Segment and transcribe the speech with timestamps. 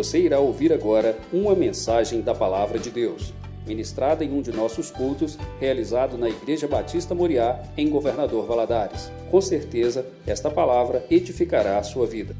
[0.00, 3.34] Você irá ouvir agora uma mensagem da Palavra de Deus,
[3.66, 9.10] ministrada em um de nossos cultos, realizado na Igreja Batista Moriá, em Governador Valadares.
[9.30, 12.34] Com certeza, esta palavra edificará a sua vida.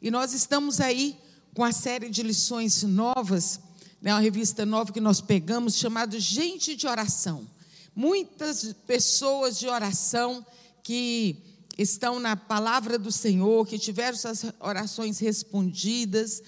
[0.00, 1.14] E nós estamos aí
[1.52, 3.60] com a série de lições novas,
[4.00, 7.46] né, uma revista nova que nós pegamos, chamada Gente de Oração.
[7.94, 10.42] Muitas pessoas de oração
[10.82, 11.49] que
[11.82, 16.42] estão na palavra do Senhor, que tiveram suas orações respondidas,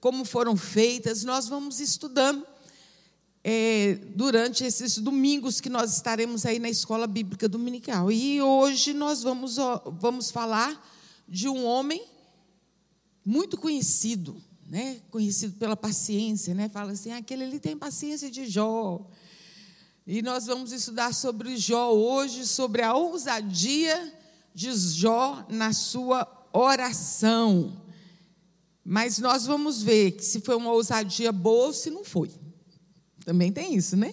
[0.00, 2.46] como foram feitas, nós vamos estudando
[3.44, 8.10] é, durante esses domingos que nós estaremos aí na escola bíblica dominical.
[8.10, 9.56] E hoje nós vamos,
[10.00, 10.86] vamos falar
[11.28, 12.02] de um homem
[13.24, 15.00] muito conhecido, né?
[15.10, 16.68] conhecido pela paciência, né?
[16.68, 19.06] fala assim, aquele ali tem paciência de Jó.
[20.06, 24.17] E nós vamos estudar sobre Jó hoje, sobre a ousadia
[24.58, 27.80] de Jó na sua oração.
[28.84, 32.32] Mas nós vamos ver que se foi uma ousadia boa ou se não foi.
[33.24, 34.12] Também tem isso, né?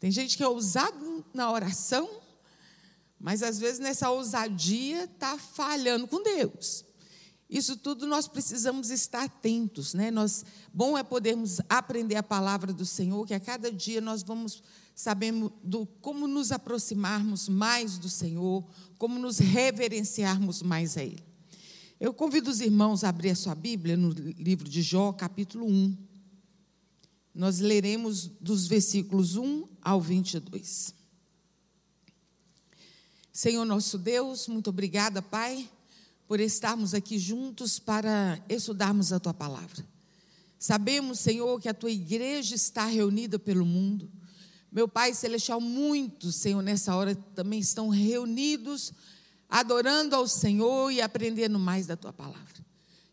[0.00, 2.08] Tem gente que é ousado na oração,
[3.20, 6.82] mas às vezes nessa ousadia está falhando com Deus.
[7.50, 10.10] Isso tudo nós precisamos estar atentos, né?
[10.10, 14.62] Nós, bom é podermos aprender a palavra do Senhor, que a cada dia nós vamos
[14.94, 18.64] sabendo do, como nos aproximarmos mais do Senhor,
[18.96, 21.22] como nos reverenciarmos mais a Ele.
[21.98, 25.96] Eu convido os irmãos a abrir a sua Bíblia no livro de Jó, capítulo 1.
[27.34, 30.94] Nós leremos dos versículos 1 ao 22.
[33.32, 35.68] Senhor nosso Deus, muito obrigada, Pai,
[36.28, 39.84] por estarmos aqui juntos para estudarmos a tua palavra.
[40.56, 44.08] Sabemos, Senhor, que a tua igreja está reunida pelo mundo
[44.74, 48.92] meu Pai Celestial, muitos, Senhor, nessa hora também estão reunidos,
[49.48, 52.42] adorando ao Senhor e aprendendo mais da tua palavra.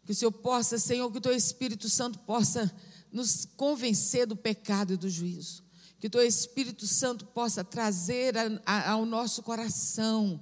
[0.04, 2.74] Que o Senhor possa, Senhor, que o teu Espírito Santo possa
[3.12, 5.64] nos convencer do pecado e do juízo.
[6.00, 10.42] Que o teu Espírito Santo possa trazer a, a, ao nosso coração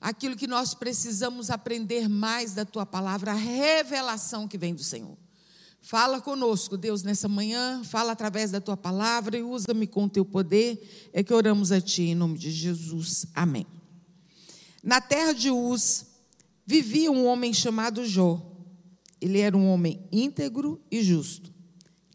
[0.00, 5.16] aquilo que nós precisamos aprender mais da tua palavra, a revelação que vem do Senhor.
[5.88, 10.24] Fala conosco, Deus, nessa manhã, fala através da tua palavra e usa-me com o teu
[10.24, 11.08] poder.
[11.12, 13.26] É que oramos a ti em nome de Jesus.
[13.32, 13.64] Amém.
[14.82, 16.06] Na terra de Uz
[16.66, 18.44] vivia um homem chamado Jó.
[19.20, 21.54] Ele era um homem íntegro e justo.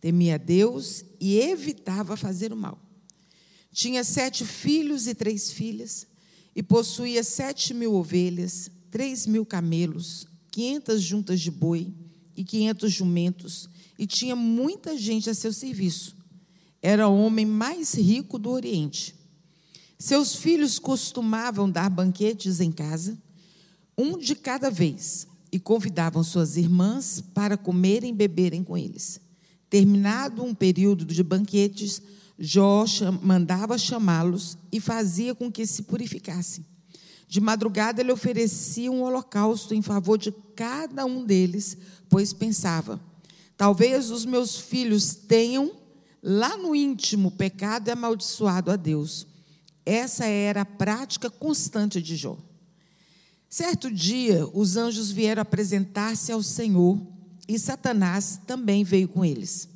[0.02, 2.78] Temia Deus e evitava fazer o mal.
[3.72, 6.06] Tinha sete filhos e três filhas,
[6.54, 12.01] e possuía sete mil ovelhas, três mil camelos, quinhentas juntas de boi
[12.42, 13.70] e quinhentos jumentos,
[14.00, 16.16] e tinha muita gente a seu serviço.
[16.82, 19.14] Era o homem mais rico do Oriente.
[20.00, 23.16] Seus filhos costumavam dar banquetes em casa,
[23.96, 29.22] um de cada vez, e convidavam suas irmãs para comerem e beberem com eles.
[29.70, 32.02] Terminado um período de banquetes,
[32.40, 32.86] Jó
[33.22, 36.66] mandava chamá-los e fazia com que se purificassem.
[37.32, 41.78] De madrugada ele oferecia um holocausto em favor de cada um deles,
[42.12, 43.00] pois pensava:
[43.58, 45.72] talvez os meus filhos tenham
[46.22, 49.26] lá no íntimo pecado e amaldiçoado a Deus.
[49.84, 52.38] Essa era a prática constante de Jó.
[53.50, 57.02] Certo dia, os anjos vieram apresentar-se ao Senhor
[57.48, 59.68] e Satanás também veio com eles.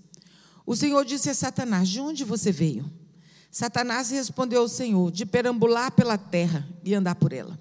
[0.66, 2.92] O Senhor disse a Satanás: De onde você veio?
[3.50, 7.58] Satanás respondeu ao Senhor: De perambular pela terra e andar por ela.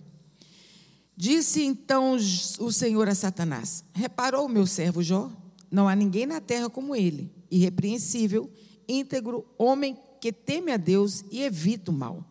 [1.16, 2.16] Disse então
[2.58, 5.30] o Senhor a Satanás: Reparou meu servo Jó?
[5.70, 8.50] Não há ninguém na terra como ele, irrepreensível,
[8.88, 12.24] íntegro, homem que teme a Deus e evita o mal.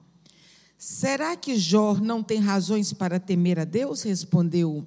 [0.77, 4.01] Será que Jó não tem razões para temer a Deus?
[4.03, 4.85] Respondeu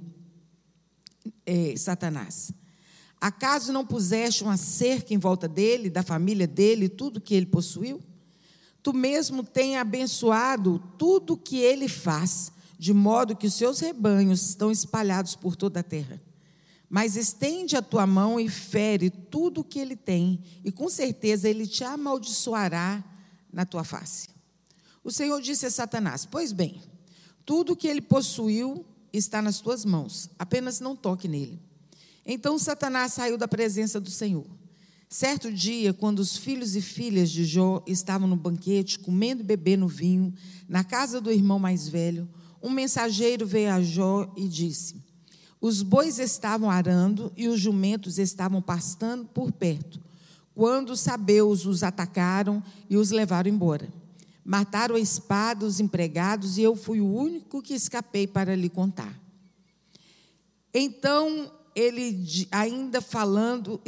[1.44, 2.52] é, Satanás.
[3.20, 8.00] Acaso não puseste uma cerca em volta dele, da família dele, tudo que ele possuiu?
[8.82, 14.70] Tu mesmo tem abençoado tudo que ele faz, de modo que os seus rebanhos estão
[14.70, 16.20] espalhados por toda a terra.
[16.88, 21.48] Mas estende a tua mão e fere tudo o que ele tem, e com certeza
[21.48, 23.02] ele te amaldiçoará
[23.52, 24.28] na tua face.
[25.02, 26.80] O Senhor disse a Satanás: Pois bem,
[27.44, 31.60] tudo o que ele possuiu está nas tuas mãos, apenas não toque nele.
[32.24, 34.46] Então Satanás saiu da presença do Senhor.
[35.08, 39.86] Certo dia, quando os filhos e filhas de Jó estavam no banquete, comendo e bebendo
[39.86, 40.34] vinho,
[40.68, 42.28] na casa do irmão mais velho,
[42.62, 44.96] um mensageiro veio a Jó e disse:
[45.60, 50.00] Os bois estavam arando e os jumentos estavam pastando por perto,
[50.54, 53.88] quando os sabeus os atacaram e os levaram embora.
[54.44, 59.20] Mataram a espada os empregados e eu fui o único que escapei para lhe contar.
[60.72, 63.78] Então ele ainda falando,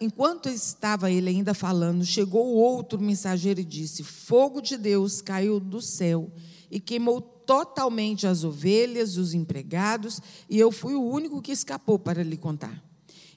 [0.00, 5.82] enquanto estava ele ainda falando, chegou outro mensageiro e disse: Fogo de Deus caiu do
[5.82, 6.32] céu
[6.70, 12.22] e queimou totalmente as ovelhas, os empregados, e eu fui o único que escapou para
[12.22, 12.82] lhe contar.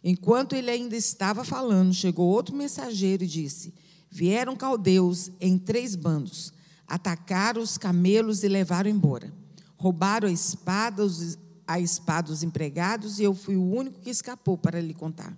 [0.03, 3.73] Enquanto ele ainda estava falando, chegou outro mensageiro e disse:
[4.09, 6.53] Vieram caldeus em três bandos,
[6.87, 9.33] atacaram os camelos e levaram embora.
[9.75, 11.37] Roubaram a espada, os,
[11.67, 15.37] a espada os empregados, e eu fui o único que escapou para lhe contar.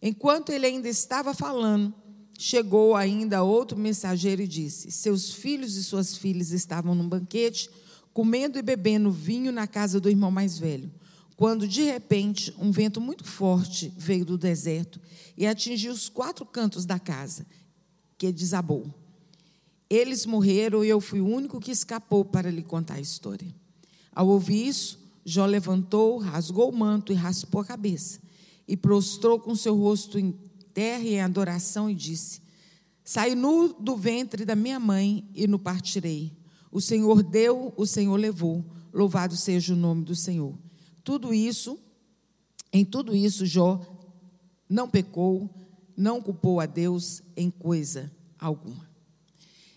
[0.00, 1.92] Enquanto ele ainda estava falando,
[2.40, 7.68] chegou ainda outro mensageiro e disse: Seus filhos e suas filhas estavam num banquete,
[8.14, 10.88] comendo e bebendo vinho na casa do irmão mais velho,
[11.36, 15.00] quando de repente um vento muito forte veio do deserto
[15.36, 17.44] e atingiu os quatro cantos da casa,
[18.16, 18.86] que desabou.
[19.90, 23.52] Eles morreram e eu fui o único que escapou para lhe contar a história.
[24.14, 28.20] Ao ouvir isso, Jó levantou, rasgou o manto e raspou a cabeça,
[28.66, 30.32] e prostrou com seu rosto em
[30.78, 32.40] terra em adoração e disse:
[33.02, 36.32] Saí nu do ventre da minha mãe e no partirei.
[36.70, 38.64] O Senhor deu, o Senhor levou.
[38.92, 40.56] Louvado seja o nome do Senhor.
[41.02, 41.76] Tudo isso,
[42.72, 43.80] em tudo isso, Jó
[44.68, 45.50] não pecou,
[45.96, 48.08] não culpou a Deus em coisa
[48.38, 48.88] alguma.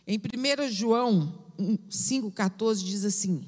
[0.05, 1.33] Em 1 João
[1.89, 3.43] 5,14 diz assim: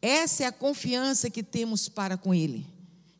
[0.00, 2.64] Essa é a confiança que temos para com Ele,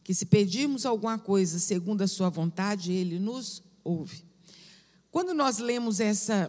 [0.07, 4.25] que se pedirmos alguma coisa segundo a Sua vontade, Ele nos ouve.
[5.11, 6.49] Quando nós lemos essa,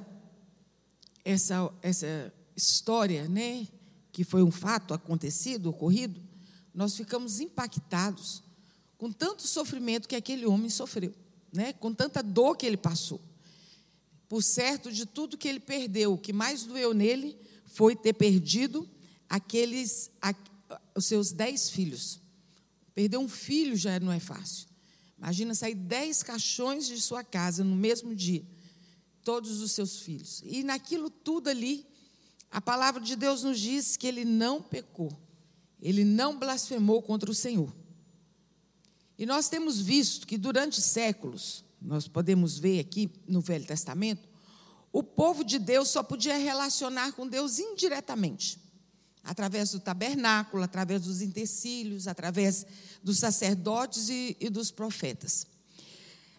[1.25, 3.67] essa, essa história, né,
[4.11, 6.21] que foi um fato acontecido, ocorrido,
[6.71, 8.43] nós ficamos impactados
[8.95, 11.11] com tanto sofrimento que aquele homem sofreu,
[11.51, 13.19] né, com tanta dor que ele passou
[14.29, 16.13] por certo de tudo que ele perdeu.
[16.13, 18.87] O que mais doeu nele foi ter perdido
[19.27, 20.31] aqueles, a,
[20.95, 22.21] os seus dez filhos.
[22.97, 24.67] Perder um filho já não é fácil.
[25.19, 28.43] Imagina sair dez caixões de sua casa no mesmo dia,
[29.23, 30.41] todos os seus filhos.
[30.43, 31.85] E naquilo tudo ali,
[32.49, 35.15] a palavra de Deus nos diz que ele não pecou,
[35.79, 37.71] ele não blasfemou contra o Senhor.
[39.15, 44.27] E nós temos visto que durante séculos, nós podemos ver aqui no Velho Testamento,
[44.91, 48.59] o povo de Deus só podia relacionar com Deus indiretamente,
[49.27, 52.65] através do tabernáculo, através dos intecílios, através
[53.03, 55.45] dos sacerdotes e, e dos profetas.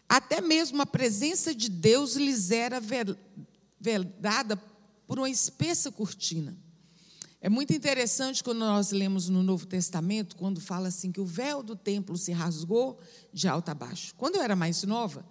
[0.08, 2.80] Até mesmo a presença de Deus lhes era
[3.78, 4.56] vedada
[5.06, 6.56] por uma espessa cortina.
[7.40, 11.62] É muito interessante quando nós lemos no Novo Testamento, quando fala assim que o véu
[11.62, 12.98] do templo se rasgou
[13.32, 14.14] de alto a baixo.
[14.16, 15.24] Quando eu era mais nova,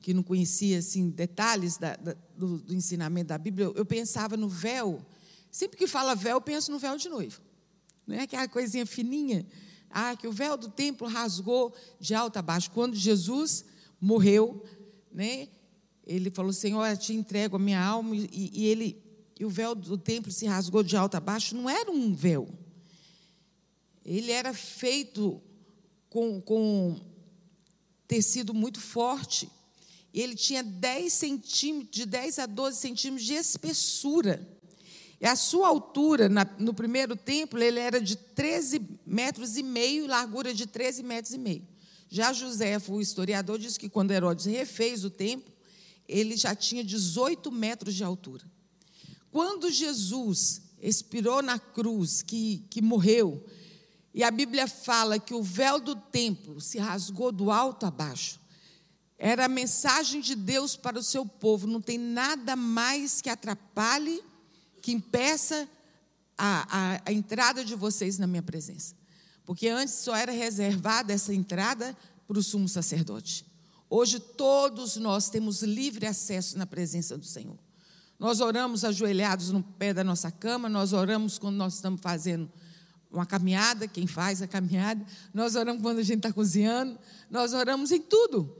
[0.00, 4.48] que não conhecia assim detalhes da, da, do, do, ensinamento da Bíblia, eu, pensava no
[4.48, 5.04] véu.
[5.56, 7.40] Sempre que fala véu, eu penso no véu de noivo.
[8.06, 9.46] Não é aquela coisinha fininha.
[9.88, 12.70] Ah, que o véu do templo rasgou de alto a baixo.
[12.72, 13.64] Quando Jesus
[13.98, 14.62] morreu,
[15.10, 15.48] né,
[16.06, 19.02] ele falou: Senhor, te entrego a minha alma, e, e ele
[19.40, 22.50] e o véu do templo se rasgou de alto a baixo, não era um véu.
[24.04, 25.40] Ele era feito
[26.10, 27.00] com, com
[28.06, 29.50] tecido muito forte.
[30.12, 34.55] Ele tinha 10 centímetros, de 10 a 12 centímetros de espessura.
[35.20, 40.06] E a sua altura, na, no primeiro templo, ele era de 13 metros e meio
[40.06, 41.66] largura de 13 metros e meio.
[42.08, 45.52] Já José, o historiador, diz que quando Herodes refez o templo,
[46.08, 48.44] ele já tinha 18 metros de altura.
[49.30, 53.44] Quando Jesus expirou na cruz, que, que morreu,
[54.14, 58.40] e a Bíblia fala que o véu do templo se rasgou do alto a baixo,
[59.18, 61.66] era a mensagem de Deus para o seu povo.
[61.66, 64.22] Não tem nada mais que atrapalhe,
[64.86, 65.68] que impeça
[66.38, 68.94] a, a, a, entrada de vocês na minha presença.
[69.44, 73.44] Porque antes só era reservada essa entrada para o sumo sacerdote.
[73.90, 77.58] Hoje todos nós temos livre acesso na presença do Senhor.
[78.16, 82.48] Nós oramos ajoelhados no pé da nossa cama, nós oramos quando nós estamos fazendo
[83.10, 86.96] uma caminhada, quem faz a caminhada, nós oramos quando a gente está cozinhando,
[87.28, 88.56] nós oramos em tudo.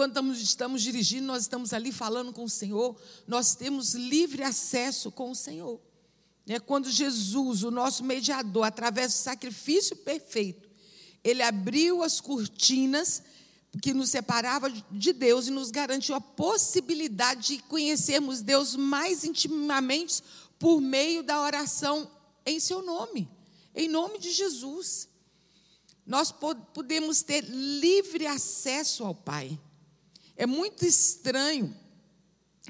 [0.00, 5.12] Quando estamos, estamos dirigindo, nós estamos ali falando com o Senhor, nós temos livre acesso
[5.12, 5.78] com o Senhor.
[6.48, 10.70] É quando Jesus, o nosso mediador, através do sacrifício perfeito,
[11.22, 13.22] ele abriu as cortinas
[13.82, 20.22] que nos separava de Deus e nos garantiu a possibilidade de conhecermos Deus mais intimamente
[20.58, 22.10] por meio da oração
[22.46, 23.28] em seu nome,
[23.74, 25.10] em nome de Jesus.
[26.06, 29.60] Nós podemos ter livre acesso ao Pai.
[30.40, 31.76] É muito estranho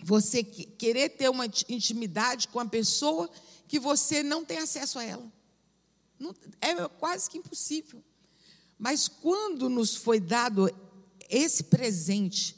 [0.03, 3.31] você querer ter uma intimidade com a pessoa
[3.69, 5.33] que você não tem acesso a ela.
[6.61, 8.03] é quase que impossível.
[8.77, 10.69] Mas quando nos foi dado
[11.29, 12.57] esse presente,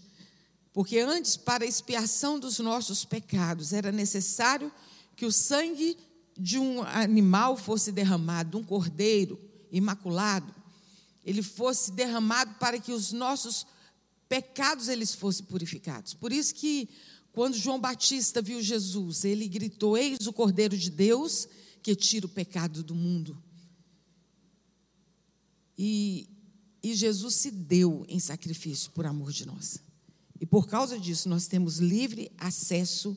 [0.72, 4.72] porque antes, para a expiação dos nossos pecados, era necessário
[5.14, 5.94] que o sangue
[6.38, 9.38] de um animal fosse derramado, um cordeiro
[9.70, 10.54] imaculado,
[11.22, 13.66] ele fosse derramado para que os nossos
[14.32, 16.14] pecados eles fossem purificados.
[16.14, 16.88] Por isso que
[17.32, 21.46] quando João Batista viu Jesus, ele gritou: "Eis o Cordeiro de Deus
[21.82, 23.36] que tira o pecado do mundo".
[25.76, 26.26] E,
[26.82, 29.82] e Jesus se deu em sacrifício por amor de nós.
[30.40, 33.14] E por causa disso, nós temos livre acesso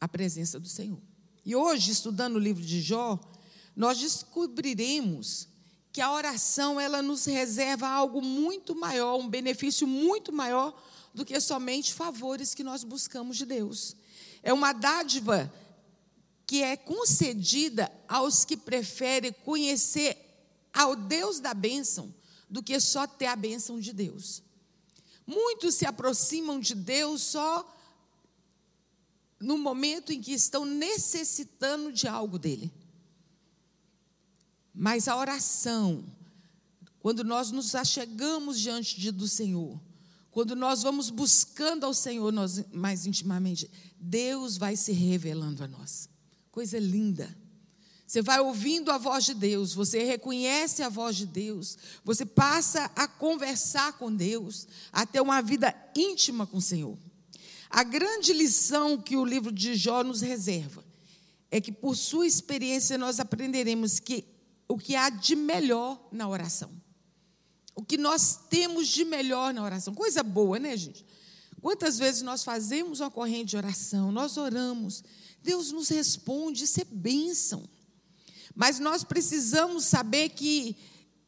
[0.00, 1.02] à presença do Senhor.
[1.44, 3.20] E hoje, estudando o livro de Jó,
[3.76, 5.49] nós descobriremos
[5.92, 10.80] que a oração ela nos reserva algo muito maior, um benefício muito maior
[11.12, 13.96] do que somente favores que nós buscamos de Deus.
[14.42, 15.52] É uma dádiva
[16.46, 20.16] que é concedida aos que preferem conhecer
[20.72, 22.14] ao Deus da bênção
[22.48, 24.42] do que só ter a bênção de Deus.
[25.26, 27.76] Muitos se aproximam de Deus só
[29.38, 32.70] no momento em que estão necessitando de algo dele.
[34.74, 36.04] Mas a oração,
[37.00, 39.80] quando nós nos achegamos diante de, do Senhor,
[40.30, 46.08] quando nós vamos buscando ao Senhor nós, mais intimamente, Deus vai se revelando a nós.
[46.52, 47.36] Coisa linda.
[48.06, 52.90] Você vai ouvindo a voz de Deus, você reconhece a voz de Deus, você passa
[52.96, 56.98] a conversar com Deus, a ter uma vida íntima com o Senhor.
[57.68, 60.84] A grande lição que o livro de Jó nos reserva
[61.52, 64.24] é que, por sua experiência, nós aprenderemos que
[64.70, 66.70] o que há de melhor na oração.
[67.74, 69.92] O que nós temos de melhor na oração.
[69.92, 71.04] Coisa boa, né, gente?
[71.60, 75.02] Quantas vezes nós fazemos uma corrente de oração, nós oramos,
[75.42, 77.68] Deus nos responde, isso é bênção.
[78.54, 80.76] Mas nós precisamos saber que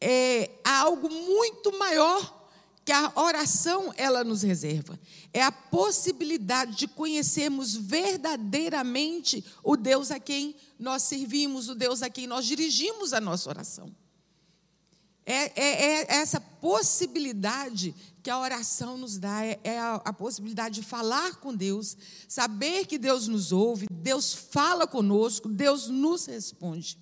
[0.01, 2.42] é, há algo muito maior
[2.85, 4.99] que a oração ela nos reserva.
[5.33, 12.11] É a possibilidade de conhecermos verdadeiramente o Deus a quem nós servimos, o Deus a
[12.11, 13.95] quem nós dirigimos a nossa oração.
[15.25, 20.81] É, é, é essa possibilidade que a oração nos dá, é, é a, a possibilidade
[20.81, 21.97] de falar com Deus,
[22.29, 26.99] saber que Deus nos ouve, Deus fala conosco, Deus nos responde.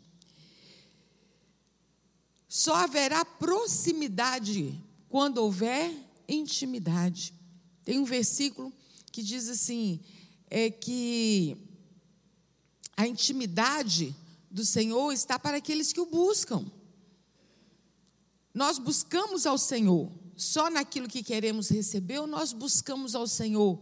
[2.47, 5.93] Só haverá proximidade quando houver
[6.27, 7.35] intimidade.
[7.85, 8.73] Tem um versículo
[9.13, 10.01] que diz assim:
[10.49, 11.59] é que
[12.97, 14.17] a intimidade
[14.51, 16.65] do Senhor está para aqueles que o buscam.
[18.55, 23.79] Nós buscamos ao Senhor só naquilo que queremos receber, ou nós buscamos ao Senhor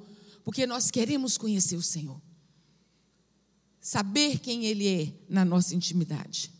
[0.49, 2.19] porque nós queremos conhecer o Senhor,
[3.79, 6.51] saber quem Ele é na nossa intimidade.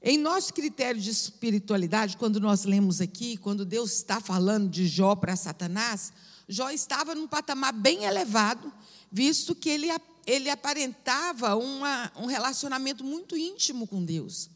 [0.00, 5.16] Em nosso critério de espiritualidade, quando nós lemos aqui, quando Deus está falando de Jó
[5.16, 6.12] para Satanás,
[6.48, 8.72] Jó estava num patamar bem elevado,
[9.10, 9.88] visto que ele,
[10.24, 14.48] ele aparentava uma, um relacionamento muito íntimo com Deus.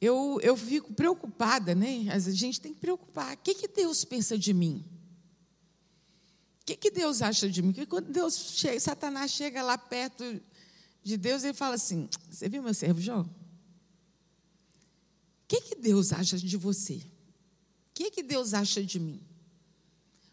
[0.00, 2.06] Eu, eu fico preocupada, né?
[2.10, 3.34] A gente tem que preocupar.
[3.34, 4.82] O que, que Deus pensa de mim?
[6.62, 7.72] O que, que Deus acha de mim?
[7.72, 10.40] Que quando Deus chega, Satanás chega lá perto
[11.02, 13.20] de Deus, ele fala assim: Você viu meu servo Jó?
[13.20, 13.28] O
[15.48, 16.94] que, que Deus acha de você?
[16.94, 17.02] O
[17.94, 19.20] que, que Deus acha de mim?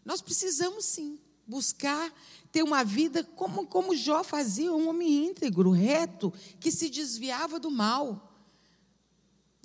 [0.04, 2.12] Nós precisamos sim buscar
[2.52, 7.70] ter uma vida como, como Jó fazia, um homem íntegro, reto, que se desviava do
[7.70, 8.32] mal.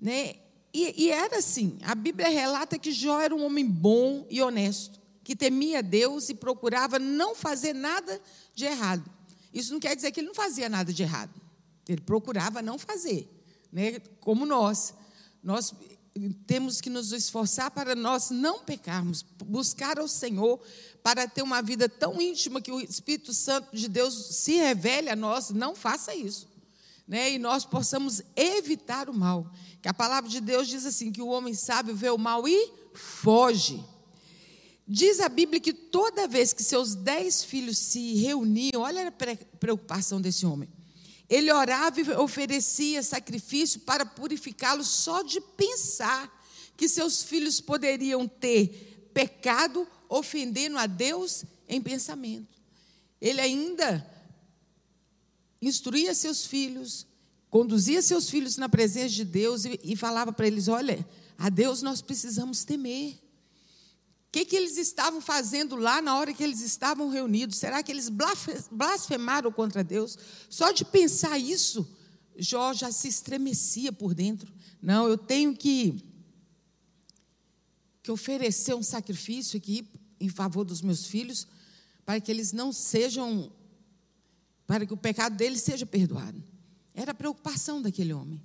[0.01, 0.35] Né?
[0.73, 4.99] E, e era assim: a Bíblia relata que Jó era um homem bom e honesto,
[5.23, 8.19] que temia Deus e procurava não fazer nada
[8.55, 9.09] de errado.
[9.53, 11.33] Isso não quer dizer que ele não fazia nada de errado.
[11.87, 13.29] Ele procurava não fazer,
[13.71, 13.99] né?
[14.19, 14.93] como nós.
[15.43, 15.73] Nós
[16.45, 20.59] temos que nos esforçar para nós não pecarmos, buscar ao Senhor
[21.01, 25.15] para ter uma vida tão íntima que o Espírito Santo de Deus se revele a
[25.15, 26.47] nós, não faça isso.
[27.07, 27.33] Né?
[27.33, 29.51] E nós possamos evitar o mal.
[29.81, 32.71] Que a palavra de Deus diz assim: que o homem sábio vê o mal e
[32.93, 33.83] foge.
[34.87, 40.19] Diz a Bíblia que toda vez que seus dez filhos se reuniam, olha a preocupação
[40.19, 40.69] desse homem.
[41.29, 46.29] Ele orava e oferecia sacrifício para purificá-los só de pensar
[46.75, 52.61] que seus filhos poderiam ter pecado ofendendo a Deus em pensamento.
[53.21, 54.05] Ele ainda
[55.61, 57.07] instruía seus filhos,
[57.49, 61.81] conduzia seus filhos na presença de Deus e, e falava para eles: olha, a Deus
[61.81, 63.22] nós precisamos temer
[64.33, 67.57] que, que eles estavam fazendo lá na hora que eles estavam reunidos?
[67.57, 68.09] Será que eles
[68.71, 70.17] blasfemaram contra Deus?
[70.49, 71.87] Só de pensar isso
[72.35, 74.51] Jó já se estremecia por dentro.
[74.81, 76.03] Não, eu tenho que,
[78.01, 79.87] que oferecer um sacrifício aqui
[80.19, 81.47] em favor dos meus filhos,
[82.03, 83.51] para que eles não sejam,
[84.65, 86.43] para que o pecado deles seja perdoado.
[86.93, 88.41] Era a preocupação daquele homem.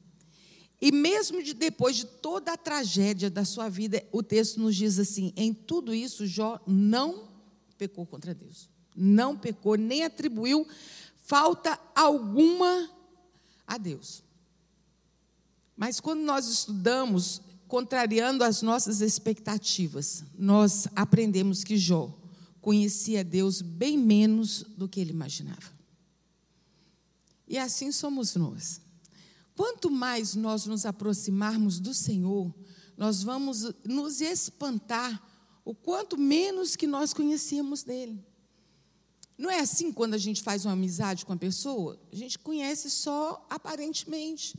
[0.81, 4.99] E mesmo de, depois de toda a tragédia da sua vida, o texto nos diz
[4.99, 7.29] assim: em tudo isso, Jó não
[7.77, 8.69] pecou contra Deus.
[8.95, 10.67] Não pecou, nem atribuiu
[11.29, 12.91] falta alguma
[13.67, 14.25] a Deus.
[15.77, 22.11] Mas quando nós estudamos, contrariando as nossas expectativas, nós aprendemos que Jó
[22.63, 25.71] conhecia Deus bem menos do que ele imaginava.
[27.47, 28.81] E assim somos nós.
[29.59, 32.55] Quanto mais nós nos aproximarmos do Senhor,
[32.97, 35.21] nós vamos nos espantar
[35.65, 38.25] o quanto menos que nós conhecíamos dele.
[39.37, 41.99] Não é assim quando a gente faz uma amizade com a pessoa?
[42.13, 44.57] A gente conhece só aparentemente.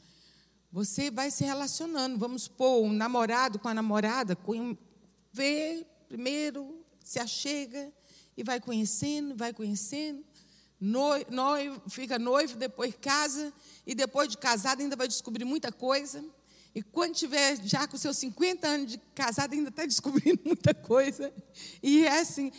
[0.69, 2.17] Você vai se relacionando.
[2.17, 4.37] Vamos pôr um namorado com a namorada,
[5.31, 7.89] vê primeiro, se achega
[8.35, 10.25] e vai conhecendo, vai conhecendo.
[10.81, 13.53] Noivo, fica noivo, depois casa,
[13.89, 16.23] e depois de casado ainda vai descobrir muita coisa.
[16.75, 21.33] E quando tiver já com seus 50 anos de casado, ainda está descobrindo muita coisa.
[21.81, 22.51] E é assim,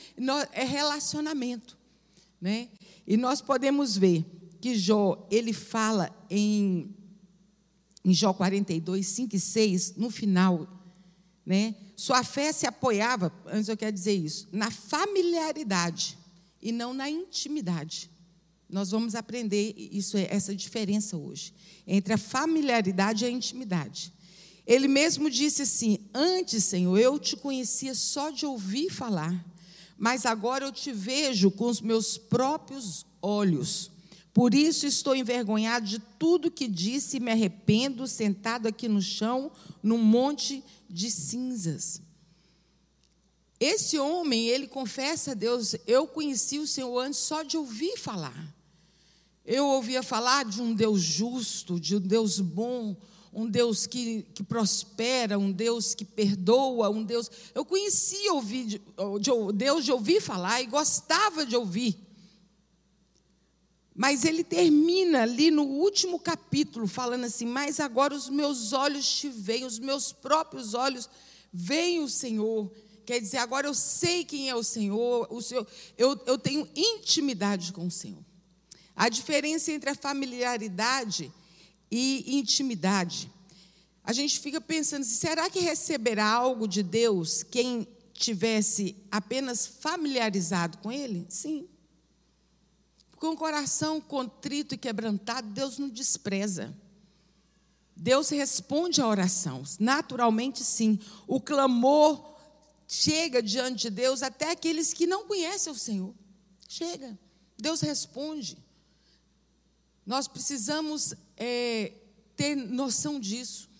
[0.50, 1.78] é relacionamento.
[2.40, 2.68] Né?
[3.06, 4.26] E nós podemos ver
[4.60, 6.92] que Jó, ele fala em,
[8.04, 10.68] em Jó 42, 5 e 6, no final,
[11.46, 11.76] né?
[11.94, 16.18] Sua fé se apoiava, antes eu quero dizer isso, na familiaridade
[16.60, 18.09] e não na intimidade.
[18.70, 21.52] Nós vamos aprender isso, essa diferença hoje
[21.86, 24.12] entre a familiaridade e a intimidade.
[24.66, 29.44] Ele mesmo disse assim: Antes, Senhor, eu te conhecia só de ouvir falar,
[29.98, 33.90] mas agora eu te vejo com os meus próprios olhos.
[34.32, 39.50] Por isso estou envergonhado de tudo que disse e me arrependo, sentado aqui no chão,
[39.82, 42.00] num monte de cinzas.
[43.58, 48.59] Esse homem, ele confessa a Deus: Eu conheci o Senhor antes só de ouvir falar.
[49.44, 52.96] Eu ouvia falar de um Deus justo, de um Deus bom,
[53.32, 57.30] um Deus que, que prospera, um Deus que perdoa, um Deus.
[57.54, 61.96] Eu conhecia ouvir, de, de, Deus de ouvir falar e gostava de ouvir.
[63.94, 69.28] Mas ele termina ali no último capítulo, falando assim: Mas agora os meus olhos te
[69.28, 71.08] veem, os meus próprios olhos
[71.52, 72.70] veem o Senhor.
[73.04, 75.66] Quer dizer, agora eu sei quem é o Senhor, o Senhor
[75.98, 78.24] eu, eu tenho intimidade com o Senhor.
[79.00, 81.32] A diferença entre a familiaridade
[81.90, 83.32] e intimidade.
[84.04, 90.92] A gente fica pensando, será que receberá algo de Deus quem tivesse apenas familiarizado com
[90.92, 91.24] Ele?
[91.30, 91.66] Sim.
[93.16, 96.76] Com um coração contrito e quebrantado, Deus não despreza.
[97.96, 100.98] Deus responde à oração, naturalmente sim.
[101.26, 102.36] O clamor
[102.86, 106.14] chega diante de Deus até aqueles que não conhecem o Senhor.
[106.68, 107.18] Chega,
[107.56, 108.58] Deus responde.
[110.10, 111.92] Nós precisamos é,
[112.34, 113.70] ter noção disso.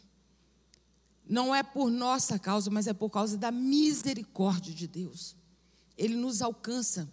[1.29, 5.35] Não é por nossa causa, mas é por causa da misericórdia de Deus.
[5.99, 7.13] Ele nos alcança,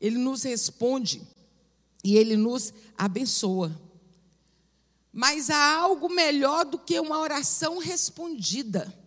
[0.00, 1.20] ele nos responde
[2.02, 3.78] e ele nos abençoa.
[5.12, 8.98] Mas há algo melhor do que uma oração respondida.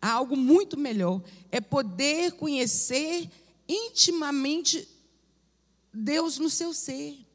[0.00, 1.24] Há algo muito melhor.
[1.50, 3.28] É poder conhecer
[3.68, 4.88] intimamente
[5.92, 7.25] Deus no seu ser.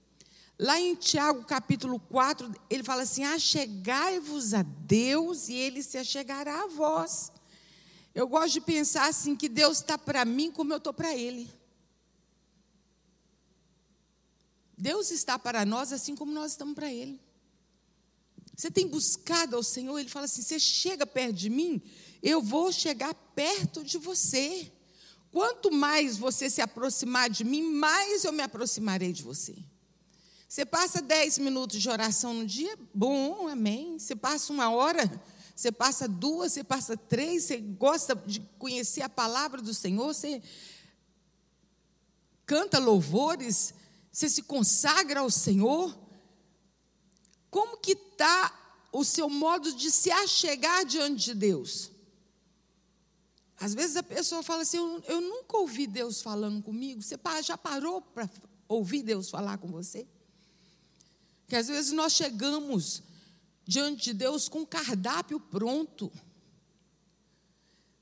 [0.62, 6.62] Lá em Tiago capítulo 4, ele fala assim: Achegai-vos a Deus e ele se achegará
[6.62, 7.32] a vós.
[8.13, 11.52] Eu gosto de pensar assim: que Deus está para mim como eu estou para Ele.
[14.78, 17.19] Deus está para nós assim como nós estamos para Ele.
[18.56, 21.82] Você tem buscado ao Senhor, Ele fala assim: você chega perto de mim,
[22.21, 24.71] eu vou chegar perto de você.
[25.32, 29.56] Quanto mais você se aproximar de mim, mais eu me aproximarei de você.
[30.52, 33.98] Você passa 10 minutos de oração no dia, bom, amém.
[33.98, 35.10] Você passa uma hora,
[35.56, 40.44] você passa duas, você passa três, você gosta de conhecer a palavra do Senhor, você
[42.46, 43.74] canta louvores,
[44.12, 45.98] você se consagra ao Senhor.
[47.50, 51.92] Como que está o seu modo de se achegar diante de Deus?
[53.58, 57.02] Às vezes a pessoa fala assim: eu, eu nunca ouvi Deus falando comigo.
[57.02, 58.30] Você já parou para
[58.68, 60.06] ouvir Deus falar com você?
[61.52, 63.04] Que às vezes nós chegamos
[63.66, 66.10] diante de Deus com o cardápio pronto.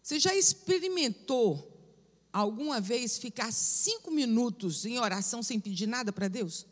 [0.04, 1.76] Você já experimentou
[2.32, 6.68] alguma vez ficar cinco minutos em oração sem pedir nada para Deus?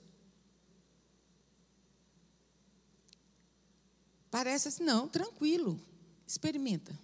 [4.30, 5.82] Parece assim, não, tranquilo,
[6.28, 6.96] experimenta.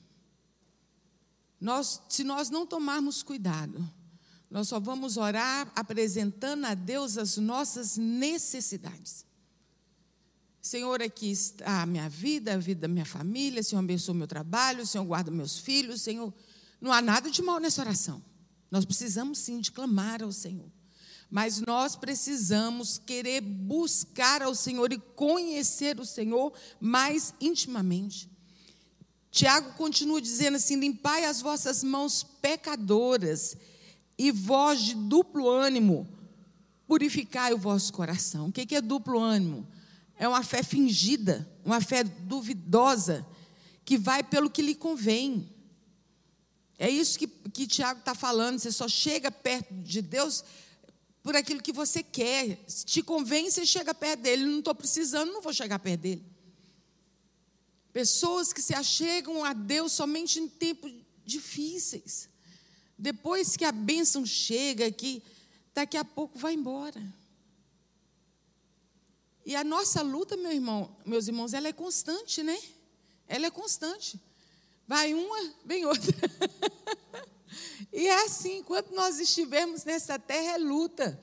[1.60, 3.84] Nós, se nós não tomarmos cuidado,
[4.52, 9.33] nós só vamos orar apresentando a Deus as nossas necessidades.
[10.64, 14.28] Senhor, aqui está a minha vida, a vida da minha família, Senhor abençoa o meu
[14.28, 16.34] trabalho, Senhor guarda meus filhos, Senhor.
[16.80, 18.24] Não há nada de mal nessa oração.
[18.72, 20.72] Nós precisamos sim de clamar ao Senhor.
[21.30, 28.30] Mas nós precisamos querer buscar ao Senhor e conhecer o Senhor mais intimamente.
[29.32, 33.58] Tiago continua dizendo assim: limpai as vossas mãos pecadoras
[34.18, 36.08] e vós de duplo ânimo,
[36.88, 38.48] purificai o vosso coração.
[38.48, 39.68] O que é duplo ânimo?
[40.18, 43.26] É uma fé fingida, uma fé duvidosa,
[43.84, 45.50] que vai pelo que lhe convém.
[46.78, 48.60] É isso que, que Tiago está falando.
[48.60, 50.44] Você só chega perto de Deus
[51.22, 52.60] por aquilo que você quer.
[52.68, 54.46] Se te convém, você chega perto dele.
[54.46, 56.26] Não estou precisando, não vou chegar perto dele.
[57.92, 60.92] Pessoas que se achegam a Deus somente em tempos
[61.26, 62.30] difíceis.
[62.98, 65.22] Depois que a bênção chega, que
[65.74, 67.02] daqui a pouco vai embora.
[69.46, 72.58] E a nossa luta, meu irmão, meus irmãos, ela é constante, né?
[73.28, 74.20] Ela é constante.
[74.88, 76.14] Vai uma, vem outra.
[77.92, 81.22] e é assim, enquanto nós estivermos nessa terra, é luta.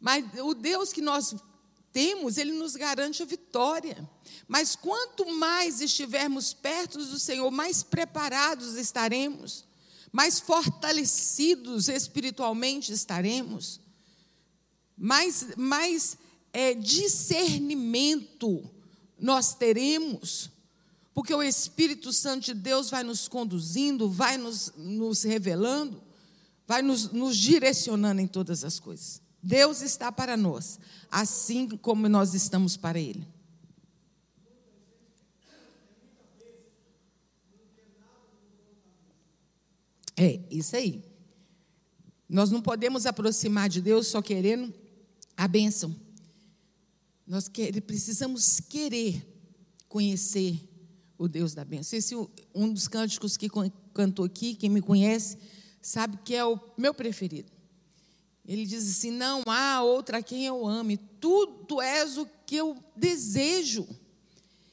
[0.00, 1.34] Mas o Deus que nós
[1.92, 4.08] temos, ele nos garante a vitória.
[4.48, 9.64] Mas quanto mais estivermos perto do Senhor, mais preparados estaremos,
[10.10, 13.80] mais fortalecidos espiritualmente estaremos,
[14.96, 16.16] mais, mais
[16.52, 18.62] é, discernimento
[19.18, 20.50] nós teremos,
[21.14, 26.02] porque o Espírito Santo de Deus vai nos conduzindo, vai nos, nos revelando,
[26.66, 29.22] vai nos, nos direcionando em todas as coisas.
[29.42, 30.78] Deus está para nós,
[31.10, 33.26] assim como nós estamos para Ele.
[40.16, 41.02] É, isso aí.
[42.28, 44.72] Nós não podemos aproximar de Deus só querendo
[45.36, 45.94] a bênção.
[47.26, 49.26] Nós quer, precisamos querer
[49.88, 50.68] conhecer
[51.16, 51.98] o Deus da bênção.
[51.98, 52.16] Esse
[52.54, 53.48] um dos cânticos que
[53.94, 55.38] cantou aqui, quem me conhece,
[55.80, 57.52] sabe que é o meu preferido.
[58.44, 62.76] Ele diz assim: Não há outra quem eu ame, tu, tu és o que eu
[62.96, 63.86] desejo.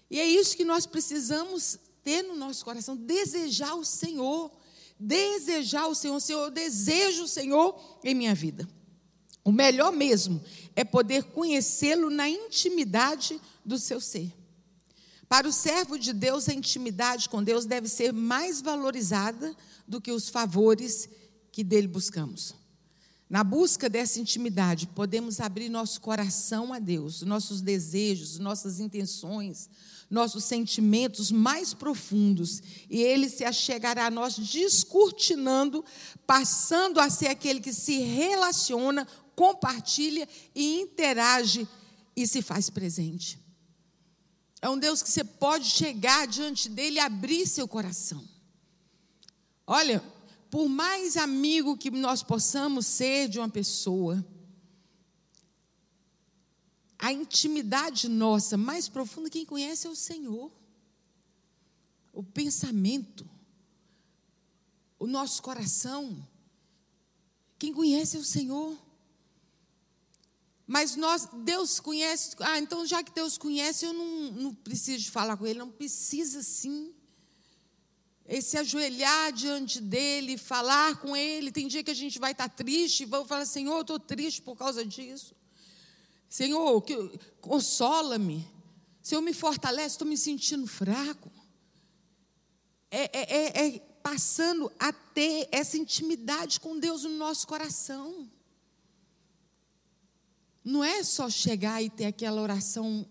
[0.09, 4.51] E é isso que nós precisamos ter no nosso coração: desejar o Senhor.
[4.99, 6.19] Desejar o Senhor.
[6.19, 8.67] Senhor, eu desejo o Senhor em minha vida.
[9.45, 10.43] O melhor mesmo
[10.79, 14.33] é poder conhecê-lo na intimidade do seu ser.
[15.27, 19.53] Para o servo de Deus, a intimidade com Deus deve ser mais valorizada
[19.85, 21.09] do que os favores
[21.51, 22.55] que dele buscamos.
[23.29, 29.69] Na busca dessa intimidade, podemos abrir nosso coração a Deus, nossos desejos, nossas intenções,
[30.09, 35.83] nossos sentimentos mais profundos, e Ele se achegará a nós descortinando,
[36.25, 39.05] passando a ser aquele que se relaciona,
[39.39, 41.65] compartilha e interage
[42.13, 43.39] e se faz presente.
[44.61, 48.21] É um Deus que você pode chegar diante dele e abrir seu coração.
[49.65, 50.03] Olha,
[50.51, 54.25] por mais amigo que nós possamos ser de uma pessoa,
[56.97, 60.51] a intimidade nossa mais profunda, quem conhece é o Senhor.
[62.11, 63.25] O pensamento,
[64.99, 66.27] o nosso coração,
[67.57, 68.88] quem conhece é o Senhor.
[70.71, 75.35] Mas nós, Deus conhece, ah, então já que Deus conhece, eu não, não preciso falar
[75.35, 76.93] com Ele, não precisa sim
[78.27, 81.51] esse ajoelhar diante dele, falar com ele.
[81.51, 84.55] Tem dia que a gente vai estar triste, vamos falar, Senhor, eu estou triste por
[84.55, 85.35] causa disso.
[86.29, 86.85] Senhor,
[87.41, 88.47] consola-me.
[89.01, 91.31] Senhor, me fortalece, estou me sentindo fraco.
[92.91, 98.29] É, é, é, é passando a ter essa intimidade com Deus no nosso coração.
[100.69, 103.05] Não é só chegar e ter aquela oração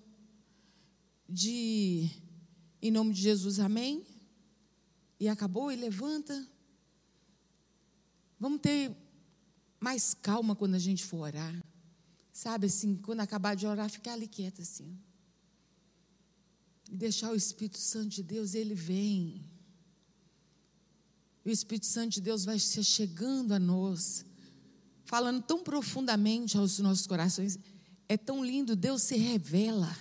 [1.28, 2.08] de
[2.80, 4.06] em nome de Jesus, amém?
[5.20, 6.46] e acabou e levanta.
[8.38, 8.94] Vamos ter
[9.80, 11.64] mais calma quando a gente for orar.
[12.32, 14.96] Sabe assim, quando acabar de orar, ficar ali quieta assim.
[16.88, 19.44] E deixar o Espírito Santo de Deus, ele vem.
[21.44, 24.24] E o Espírito Santo de Deus vai se chegando a nós,
[25.08, 27.58] falando tão profundamente aos nossos corações.
[28.06, 29.96] É tão lindo, Deus se revela.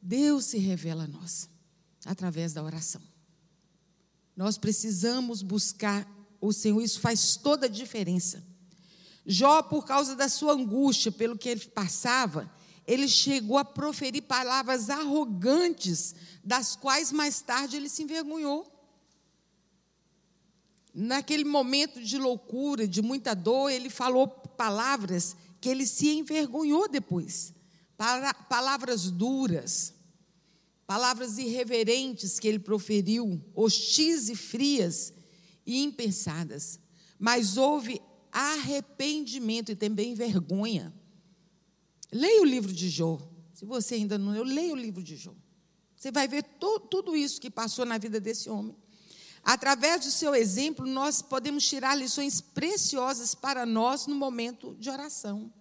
[0.00, 1.50] Deus se revela a nós
[2.06, 3.02] através da oração.
[4.36, 6.08] Nós precisamos buscar
[6.40, 8.44] o Senhor, isso faz toda a diferença.
[9.26, 12.48] Jó, por causa da sua angústia, pelo que ele passava,
[12.86, 18.71] ele chegou a proferir palavras arrogantes, das quais mais tarde ele se envergonhou.
[20.94, 27.54] Naquele momento de loucura, de muita dor, ele falou palavras que ele se envergonhou depois.
[28.48, 29.94] Palavras duras,
[30.86, 35.12] palavras irreverentes que ele proferiu, hostis e frias
[35.64, 36.78] e impensadas.
[37.18, 40.92] Mas houve arrependimento e também vergonha.
[42.10, 43.18] Leia o livro de Jó.
[43.52, 45.32] Se você ainda não leu, leia o livro de Jó.
[45.96, 46.42] Você vai ver
[46.90, 48.74] tudo isso que passou na vida desse homem.
[49.44, 55.52] Através do seu exemplo, nós podemos tirar lições preciosas para nós no momento de oração.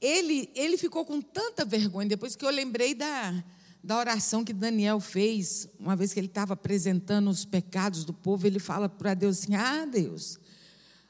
[0.00, 3.44] Ele, ele ficou com tanta vergonha, depois que eu lembrei da,
[3.82, 8.46] da oração que Daniel fez, uma vez que ele estava apresentando os pecados do povo,
[8.46, 10.38] ele fala para Deus assim: Ah, Deus,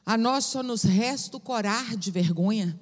[0.05, 2.79] a nós só nos resta o corar de vergonha.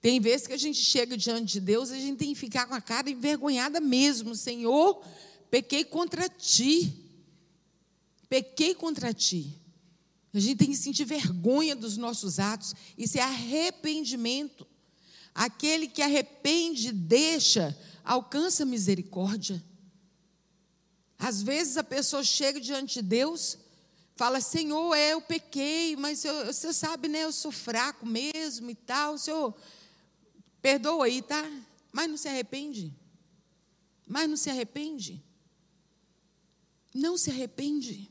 [0.00, 2.66] Tem vezes que a gente chega diante de Deus e a gente tem que ficar
[2.66, 4.34] com a cara envergonhada mesmo.
[4.34, 5.02] Senhor,
[5.50, 7.07] pequei contra ti.
[8.28, 9.60] Pequei contra ti.
[10.32, 12.74] A gente tem que sentir vergonha dos nossos atos.
[12.96, 14.66] Isso é arrependimento.
[15.34, 19.62] Aquele que arrepende, deixa, alcança misericórdia.
[21.18, 23.58] Às vezes a pessoa chega diante de Deus
[24.18, 28.74] fala, Senhor, é, eu pequei, mas eu, você sabe, né, eu sou fraco mesmo e
[28.74, 29.54] tal, Senhor,
[30.60, 31.48] perdoa aí, tá?
[31.92, 32.92] Mas não se arrepende.
[34.04, 35.22] Mas não se arrepende.
[36.92, 38.10] Não se arrepende.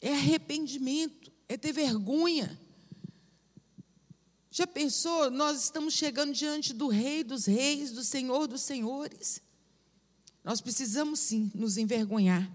[0.00, 2.58] É arrependimento, é ter vergonha.
[4.50, 5.30] Já pensou?
[5.30, 9.42] Nós estamos chegando diante do Rei dos Reis, do Senhor dos Senhores.
[10.42, 12.50] Nós precisamos sim nos envergonhar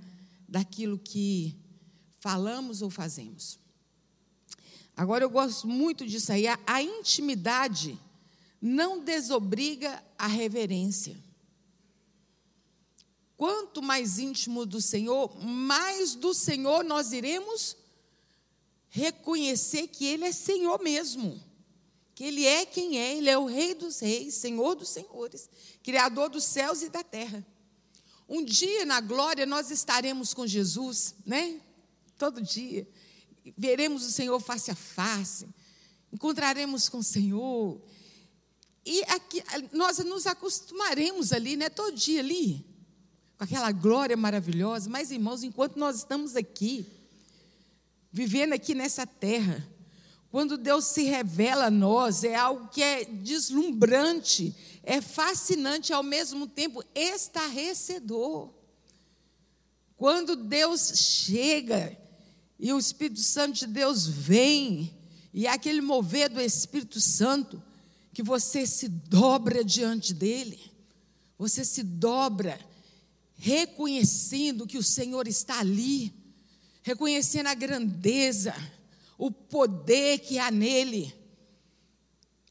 [0.48, 1.56] daquilo que
[2.20, 3.60] falamos ou fazemos.
[4.96, 6.46] Agora eu gosto muito disso aí.
[6.48, 8.00] A, intimidade
[8.62, 11.18] não desobriga a reverência.
[13.42, 17.76] Quanto mais íntimo do Senhor, mais do Senhor nós iremos
[18.88, 21.42] reconhecer que Ele é Senhor mesmo.
[22.14, 25.50] Que Ele é quem é, Ele é o Rei dos Reis, Senhor dos Senhores,
[25.82, 27.44] Criador dos céus e da terra.
[28.30, 31.60] Um dia na glória nós estaremos com Jesus, né?
[32.20, 32.88] todo dia.
[33.58, 35.50] Veremos o Senhor face a face,
[36.14, 37.82] encontraremos com o Senhor.
[38.86, 41.70] E aqui, nós nos acostumaremos ali, né?
[41.70, 42.70] Todo dia ali,
[43.42, 44.88] com aquela glória maravilhosa.
[44.88, 46.86] Mas, irmãos, enquanto nós estamos aqui,
[48.12, 49.68] vivendo aqui nessa terra,
[50.30, 56.46] quando Deus se revela a nós, é algo que é deslumbrante, é fascinante, ao mesmo
[56.46, 58.52] tempo estarrecedor.
[59.98, 61.98] Quando Deus chega
[62.60, 64.96] e o Espírito Santo de Deus vem,
[65.34, 67.60] e é aquele mover do Espírito Santo,
[68.14, 70.60] que você se dobra diante dele,
[71.40, 72.60] você se dobra,
[73.44, 76.14] reconhecendo que o Senhor está ali,
[76.84, 78.54] reconhecendo a grandeza,
[79.18, 81.12] o poder que há nele.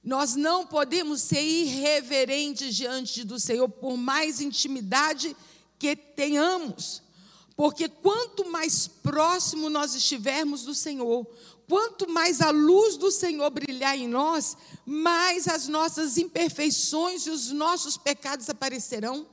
[0.02, 5.36] Nós não podemos ser irreverentes diante do Senhor, por mais intimidade
[5.78, 7.00] que tenhamos.
[7.54, 11.24] Porque quanto mais próximo nós estivermos do Senhor,
[11.68, 17.52] quanto mais a luz do Senhor brilhar em nós, mais as nossas imperfeições e os
[17.52, 19.24] nossos pecados aparecerão.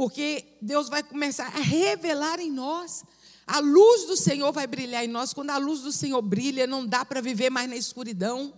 [0.00, 3.04] Porque Deus vai começar a revelar em nós.
[3.46, 5.34] A luz do Senhor vai brilhar em nós.
[5.34, 8.54] Quando a luz do Senhor brilha, não dá para viver mais na escuridão.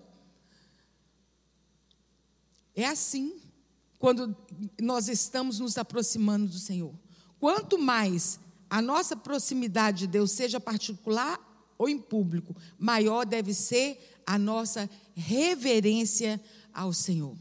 [2.77, 3.41] É assim
[3.99, 4.37] quando
[4.81, 6.95] nós estamos nos aproximando do Senhor.
[7.41, 8.39] Quanto mais
[8.71, 11.41] a nossa proximidade de Deus, seja particular
[11.77, 16.41] ou em público, maior deve ser a nossa reverência
[16.73, 17.37] ao Senhor.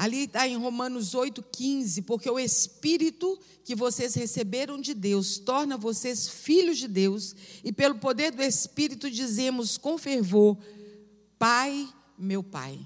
[0.00, 6.26] Ali está em Romanos 8,15, porque o Espírito que vocês receberam de Deus torna vocês
[6.26, 10.56] filhos de Deus, e pelo poder do Espírito dizemos com fervor:
[11.38, 11.86] Pai,
[12.16, 12.80] meu Pai.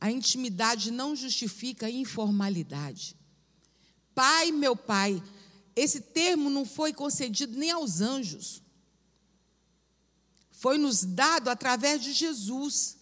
[0.00, 3.16] A intimidade não justifica a informalidade.
[4.14, 5.20] Pai, meu Pai.
[5.74, 8.62] Esse termo não foi concedido nem aos anjos.
[10.52, 13.01] Foi nos dado através de Jesus.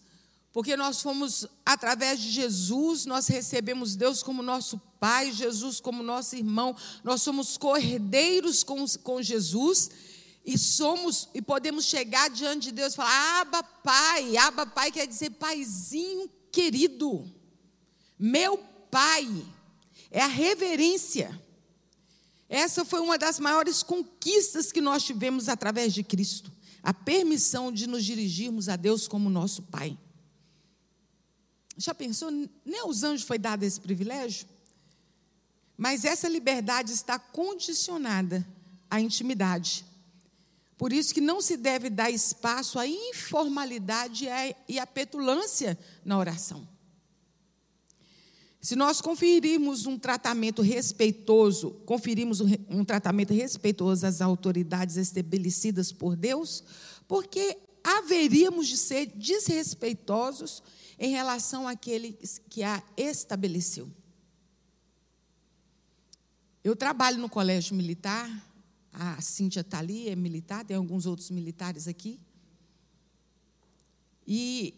[0.52, 6.36] Porque nós fomos, através de Jesus, nós recebemos Deus como nosso Pai, Jesus como nosso
[6.36, 6.76] irmão.
[7.04, 9.90] Nós somos cordeiros com, com Jesus
[10.44, 15.06] e somos e podemos chegar diante de Deus e falar: Aba Pai, Aba Pai quer
[15.06, 17.30] dizer Paizinho querido,
[18.18, 18.58] meu
[18.90, 19.46] Pai
[20.10, 21.40] é a reverência.
[22.48, 26.50] Essa foi uma das maiores conquistas que nós tivemos através de Cristo,
[26.82, 29.96] a permissão de nos dirigirmos a Deus como nosso Pai.
[31.80, 32.30] Já pensou?
[32.30, 34.46] Nem aos anjos foi dado esse privilégio?
[35.78, 38.46] Mas essa liberdade está condicionada
[38.90, 39.82] à intimidade.
[40.76, 44.28] Por isso que não se deve dar espaço à informalidade
[44.68, 46.68] e à petulância na oração.
[48.60, 56.62] Se nós conferirmos um tratamento respeitoso, conferimos um, tratamento respeitoso às autoridades estabelecidas por Deus,
[57.08, 60.62] porque haveríamos de ser desrespeitosos
[61.00, 62.12] em relação àquele
[62.50, 63.90] que a estabeleceu.
[66.62, 68.28] Eu trabalho no colégio militar,
[68.92, 72.20] a Cíntia está ali, é militar, tem alguns outros militares aqui.
[74.26, 74.74] E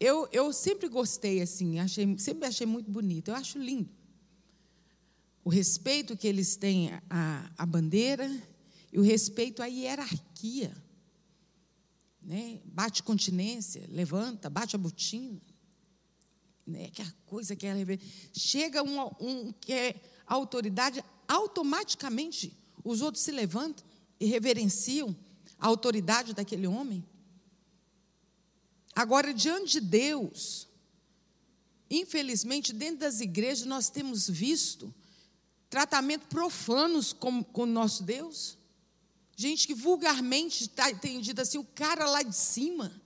[0.00, 3.88] eu, eu sempre gostei, assim, achei, sempre achei muito bonito, eu acho lindo.
[5.44, 8.28] O respeito que eles têm à, à bandeira
[8.92, 10.74] e o respeito à hierarquia.
[12.24, 12.60] Né?
[12.64, 15.40] Bate continência, levanta, bate a botina.
[16.66, 16.88] Né?
[16.90, 17.74] Que a coisa que é.
[18.32, 23.84] Chega um, um que é autoridade, automaticamente os outros se levantam
[24.18, 25.14] e reverenciam
[25.58, 27.04] a autoridade daquele homem.
[28.94, 30.68] Agora, diante de Deus,
[31.90, 34.94] infelizmente, dentro das igrejas, nós temos visto
[35.68, 38.56] tratamento profanos com o nosso Deus.
[39.36, 43.00] Gente que vulgarmente está entendido assim, o cara lá de cima.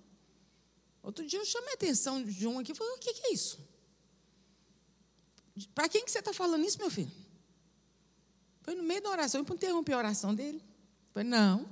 [1.03, 3.33] Outro dia eu chamei a atenção de um aqui e falei: o que, que é
[3.33, 3.59] isso?
[5.75, 7.11] Para quem que você está falando isso, meu filho?
[8.63, 10.63] Foi no meio da oração, eu interrompi a oração dele.
[11.13, 11.67] Foi não,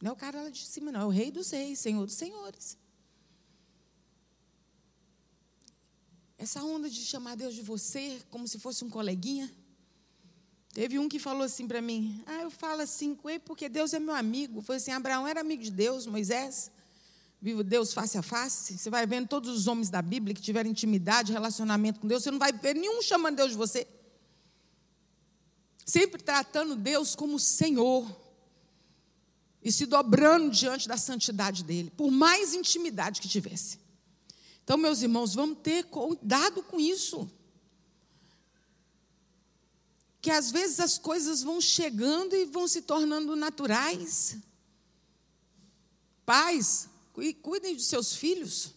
[0.00, 2.14] não é o cara lá de cima, não, é o rei dos reis, senhor dos
[2.14, 2.78] senhores.
[6.38, 9.52] Essa onda de chamar Deus de você como se fosse um coleguinha.
[10.78, 13.92] Teve um que falou assim para mim: Ah, eu falo assim com ele porque Deus
[13.92, 14.62] é meu amigo.
[14.62, 16.70] Foi assim: Abraão era amigo de Deus, Moisés,
[17.42, 18.78] vivo Deus face a face.
[18.78, 22.30] Você vai vendo todos os homens da Bíblia que tiveram intimidade, relacionamento com Deus, você
[22.30, 23.88] não vai ver nenhum chamando Deus de você.
[25.84, 28.08] Sempre tratando Deus como Senhor
[29.60, 33.80] e se dobrando diante da santidade dele, por mais intimidade que tivesse.
[34.62, 37.28] Então, meus irmãos, vamos ter cuidado com isso.
[40.20, 44.36] Que às vezes as coisas vão chegando e vão se tornando naturais.
[46.26, 46.88] Pais,
[47.42, 48.74] cuidem de seus filhos,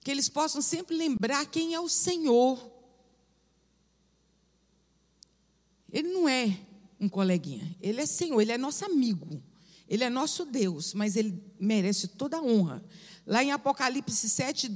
[0.00, 2.72] que eles possam sempre lembrar quem é o Senhor.
[5.92, 6.58] Ele não é
[6.98, 7.76] um coleguinha.
[7.80, 9.42] Ele é Senhor, ele é nosso amigo.
[9.88, 12.84] Ele é nosso Deus, mas ele merece toda a honra.
[13.26, 14.70] Lá em Apocalipse 7,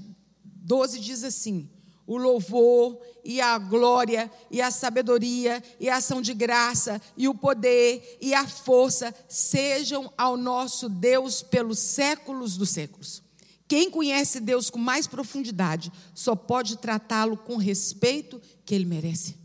[0.44, 1.68] 12 diz assim:
[2.09, 7.35] o louvor e a glória e a sabedoria e a ação de graça e o
[7.35, 13.23] poder e a força sejam ao nosso Deus pelos séculos dos séculos.
[13.68, 19.37] Quem conhece Deus com mais profundidade só pode tratá-lo com respeito que ele merece.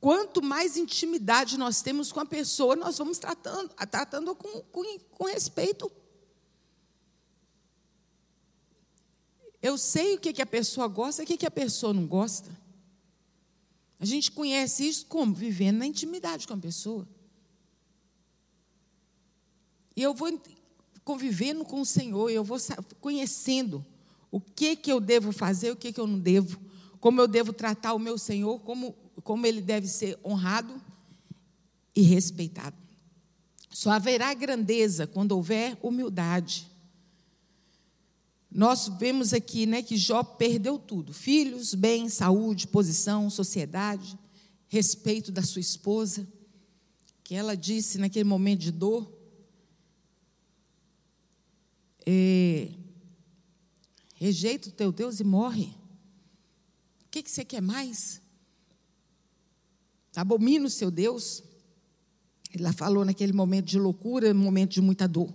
[0.00, 5.24] Quanto mais intimidade nós temos com a pessoa, nós vamos tratando, tratando com, com, com
[5.24, 5.90] respeito.
[9.62, 12.06] Eu sei o que, que a pessoa gosta e o que, que a pessoa não
[12.06, 12.50] gosta.
[14.00, 15.32] A gente conhece isso como?
[15.32, 17.08] Vivendo na intimidade com a pessoa.
[19.94, 20.40] E eu vou
[21.04, 22.58] convivendo com o Senhor, eu vou
[23.00, 23.84] conhecendo
[24.30, 26.60] o que, que eu devo fazer, o que, que eu não devo,
[26.98, 30.80] como eu devo tratar o meu Senhor, como como ele deve ser honrado
[31.94, 32.76] e respeitado.
[33.70, 36.70] Só haverá grandeza quando houver humildade.
[38.54, 44.18] Nós vemos aqui né, que Jó perdeu tudo: filhos, bem, saúde, posição, sociedade,
[44.68, 46.28] respeito da sua esposa,
[47.24, 49.10] que ela disse naquele momento de dor.
[52.04, 52.72] É,
[54.14, 55.72] rejeita o teu Deus e morre.
[57.06, 58.20] O que, que você quer mais?
[60.14, 61.42] Abomina o seu Deus.
[62.52, 65.32] Ela falou naquele momento de loucura, momento de muita dor.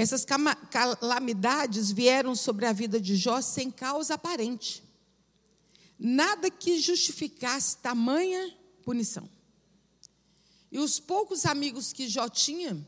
[0.00, 4.82] Essas calamidades vieram sobre a vida de Jó sem causa aparente.
[5.98, 9.28] Nada que justificasse tamanha punição.
[10.72, 12.82] E os poucos amigos que Jó tinha,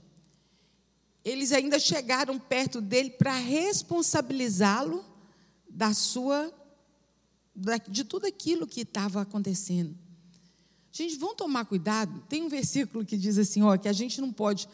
[1.22, 5.04] eles ainda chegaram perto dele para responsabilizá-lo
[5.68, 6.50] da sua
[7.90, 9.94] de tudo aquilo que estava acontecendo.
[10.90, 12.24] Gente, vamos tomar cuidado.
[12.26, 14.66] Tem um versículo que diz assim: ó, que a gente não pode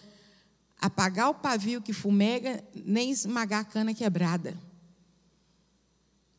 [0.80, 4.56] apagar o pavio que fumega, nem esmagar a cana quebrada.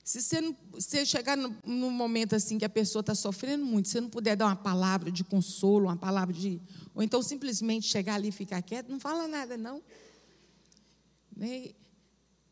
[0.04, 3.90] Se você, não, você chegar no, num momento assim que a pessoa está sofrendo muito,
[3.90, 6.60] você não puder dar uma palavra de consolo, uma palavra de.
[6.96, 9.84] Ou então simplesmente chegar ali e ficar quieto, não fala nada, não.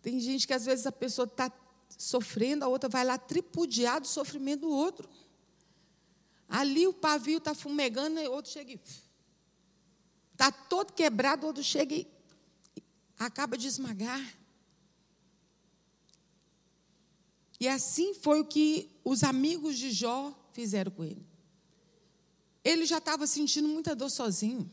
[0.03, 1.51] Tem gente que às vezes a pessoa está
[1.97, 5.09] sofrendo, a outra vai lá tripudiar do sofrimento do outro.
[6.47, 8.79] Ali o pavio está fumegando, e o outro chega e.
[10.38, 12.07] Está todo quebrado, o outro chega e
[13.17, 14.21] acaba de esmagar.
[17.59, 21.25] E assim foi o que os amigos de Jó fizeram com ele.
[22.63, 24.71] Ele já estava sentindo muita dor sozinho.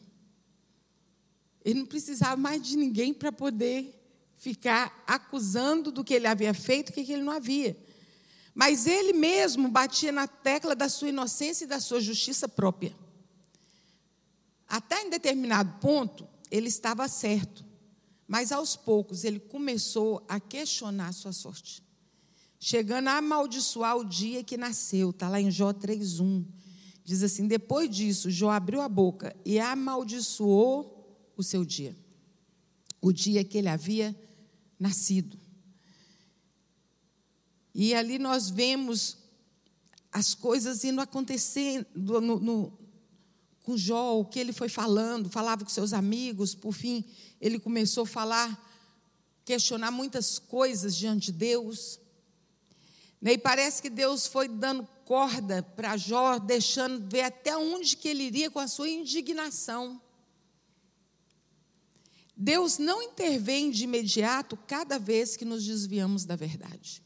[1.64, 3.98] Ele não precisava mais de ninguém para poder
[4.36, 7.74] ficar acusando do que ele havia feito, o que ele não havia.
[8.54, 12.94] Mas ele mesmo batia na tecla da sua inocência e da sua justiça própria.
[14.68, 17.64] Até em determinado ponto, ele estava certo.
[18.26, 21.82] Mas aos poucos ele começou a questionar a sua sorte.
[22.58, 26.44] Chegando a amaldiçoar o dia que nasceu, está lá em Jó 3,1.
[27.04, 30.94] Diz assim: depois disso, Jó abriu a boca e amaldiçoou
[31.36, 31.94] o seu dia,
[33.00, 34.16] o dia que ele havia
[34.80, 35.38] nascido.
[37.74, 39.18] E ali nós vemos
[40.10, 41.86] as coisas indo acontecendo
[42.20, 42.78] no, no,
[43.64, 47.02] com Jó, o que ele foi falando, falava com seus amigos, por fim,
[47.40, 48.70] ele começou a falar,
[49.42, 51.98] questionar muitas coisas diante de Deus.
[53.22, 58.24] E parece que Deus foi dando corda para Jó, deixando ver até onde que ele
[58.24, 59.98] iria com a sua indignação.
[62.36, 67.02] Deus não intervém de imediato cada vez que nos desviamos da verdade.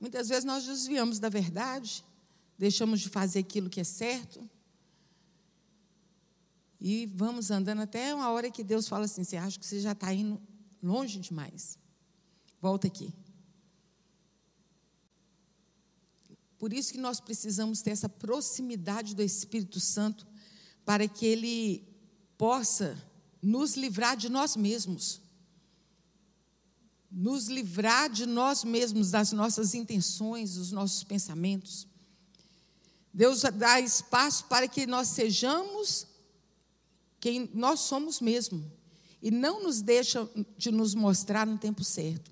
[0.00, 2.04] Muitas vezes nós desviamos da verdade,
[2.58, 4.48] deixamos de fazer aquilo que é certo,
[6.86, 9.92] e vamos andando até uma hora que Deus fala assim: você acha que você já
[9.92, 10.38] está indo
[10.82, 11.78] longe demais?
[12.60, 13.10] Volta aqui.
[16.58, 20.26] Por isso que nós precisamos ter essa proximidade do Espírito Santo,
[20.84, 21.88] para que Ele
[22.36, 23.02] possa
[23.40, 25.22] nos livrar de nós mesmos.
[27.10, 31.86] Nos livrar de nós mesmos, das nossas intenções, dos nossos pensamentos.
[33.14, 36.08] Deus dá espaço para que nós sejamos
[37.20, 38.68] quem nós somos mesmo.
[39.22, 42.30] E não nos deixa de nos mostrar no tempo certo.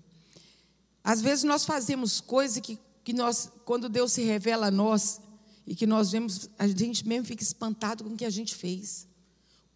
[1.04, 5.20] Às vezes nós fazemos coisas que, que nós, quando Deus se revela a nós,
[5.64, 9.06] e que nós vemos, a gente mesmo fica espantado com o que a gente fez.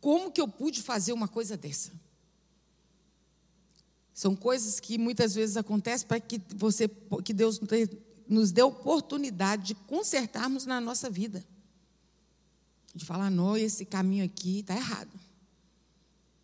[0.01, 1.93] Como que eu pude fazer uma coisa dessa?
[4.13, 6.89] São coisas que muitas vezes acontecem para que você,
[7.25, 7.61] que Deus
[8.29, 11.45] nos dê oportunidade de consertarmos na nossa vida.
[12.95, 15.11] De falar, não, esse caminho aqui está errado.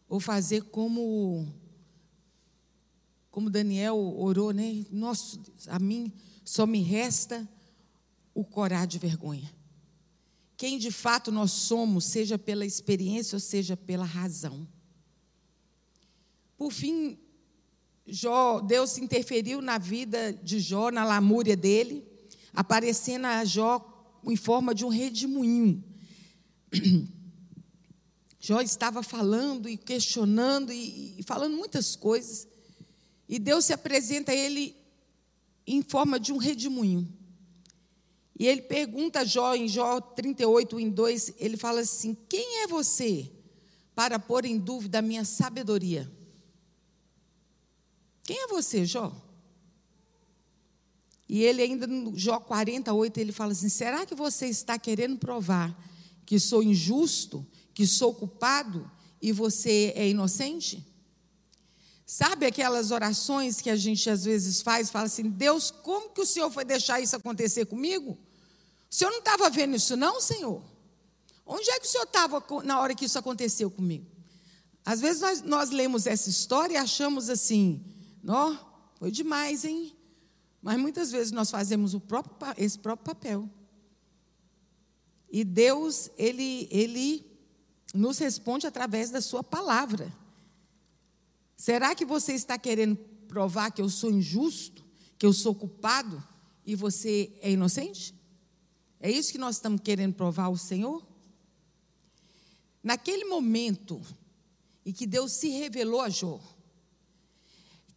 [0.08, 1.46] Ou fazer como
[3.30, 4.84] como Daniel orou, né?
[4.90, 6.12] Nossa, a mim
[6.44, 7.48] só me resta
[8.34, 9.50] o corar de vergonha
[10.62, 14.64] quem de fato nós somos, seja pela experiência ou seja pela razão.
[16.56, 17.18] Por fim,
[18.06, 22.04] Jó, Deus interferiu na vida de Jó, na lamúria dele,
[22.52, 23.88] aparecendo a Jó
[24.24, 25.82] em forma de um redemoinho.
[28.40, 32.48] Jó estava falando e questionando e, e falando muitas coisas,
[33.28, 34.74] e Deus se apresenta a ele
[35.64, 37.08] em forma de um redemoinho.
[38.38, 42.66] E ele pergunta a Jó, em Jó 38, em 2, ele fala assim: Quem é
[42.66, 43.30] você
[43.94, 46.10] para pôr em dúvida a minha sabedoria?
[48.22, 49.12] Quem é você, Jó?
[51.28, 55.76] E ele ainda no Jó 48, ele fala assim: Será que você está querendo provar
[56.26, 60.86] que sou injusto, que sou culpado e você é inocente?
[62.04, 66.26] Sabe aquelas orações que a gente às vezes faz, fala assim: Deus, como que o
[66.26, 68.18] Senhor foi deixar isso acontecer comigo?
[68.92, 70.62] O senhor não estava vendo isso, não, Senhor?
[71.46, 74.04] Onde é que o senhor estava na hora que isso aconteceu comigo?
[74.84, 77.82] Às vezes nós, nós lemos essa história e achamos assim,
[78.26, 78.56] ó,
[78.98, 79.96] foi demais, hein?
[80.60, 83.50] Mas muitas vezes nós fazemos o próprio, esse próprio papel.
[85.30, 87.26] E Deus, ele, ele
[87.94, 90.12] nos responde através da sua palavra.
[91.56, 92.96] Será que você está querendo
[93.28, 94.84] provar que eu sou injusto,
[95.18, 96.22] que eu sou culpado
[96.66, 98.14] e você é inocente?
[99.00, 101.04] É isso que nós estamos querendo provar ao Senhor?
[102.82, 104.00] Naquele momento
[104.84, 106.40] em que Deus se revelou a Jó,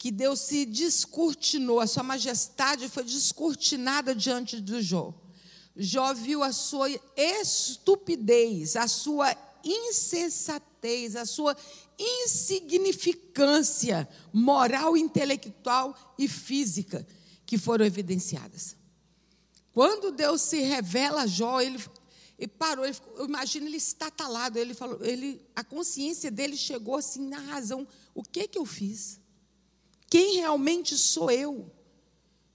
[0.05, 5.11] que Deus se descortinou, a sua majestade foi descortinada diante de Jó.
[5.75, 6.87] Jó viu a sua
[7.17, 11.57] estupidez, a sua insensatez, a sua
[11.97, 17.03] insignificância moral, intelectual e física
[17.43, 18.75] que foram evidenciadas.
[19.73, 21.83] Quando Deus se revela a Jó, ele,
[22.37, 27.27] ele parou, ele, eu imagino ele estatalado, ele falou, ele, a consciência dele chegou assim
[27.27, 29.24] na razão, o que que eu fiz?
[30.15, 31.69] Quem realmente sou eu?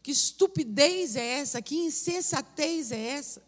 [0.03, 1.61] Que estupidez é essa?
[1.61, 3.43] Que insensatez é essa?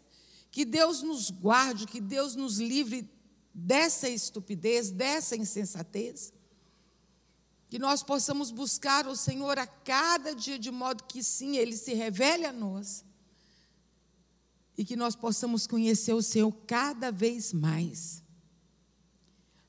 [0.51, 3.09] Que Deus nos guarde, que Deus nos livre
[3.51, 6.31] dessa estupidez, dessa insensatez.
[7.67, 11.95] Que nós possamos buscar o Senhor a cada dia, de modo que sim, Ele se
[11.95, 13.03] revele a nós.
[14.77, 18.21] E que nós possamos conhecer o Senhor cada vez mais.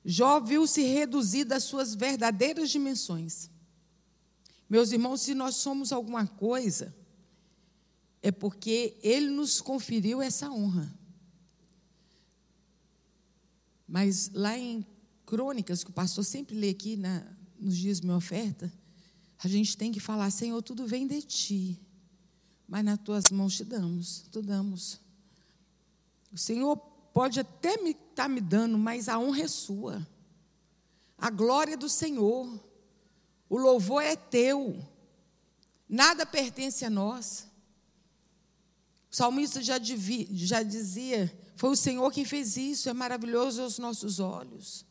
[0.04, 3.53] Jó viu-se reduzido às suas verdadeiras dimensões.
[4.68, 6.94] Meus irmãos, se nós somos alguma coisa,
[8.22, 10.92] é porque Ele nos conferiu essa honra.
[13.86, 14.84] Mas lá em
[15.26, 17.24] Crônicas, que o pastor sempre lê aqui na,
[17.58, 18.72] nos dias de minha oferta,
[19.38, 21.80] a gente tem que falar: Senhor, tudo vem de ti,
[22.66, 25.00] mas nas tuas mãos te damos, tu damos.
[26.32, 26.76] O Senhor
[27.12, 30.06] pode até me estar tá me dando, mas a honra é sua.
[31.16, 32.58] A glória é do Senhor.
[33.54, 34.84] O louvor é teu.
[35.88, 37.46] Nada pertence a nós.
[39.08, 43.78] O salmista já, devia, já dizia: foi o Senhor quem fez isso, é maravilhoso aos
[43.78, 44.84] nossos olhos.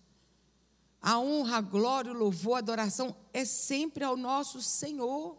[1.02, 5.38] A honra, a glória, o louvor, a adoração é sempre ao nosso Senhor.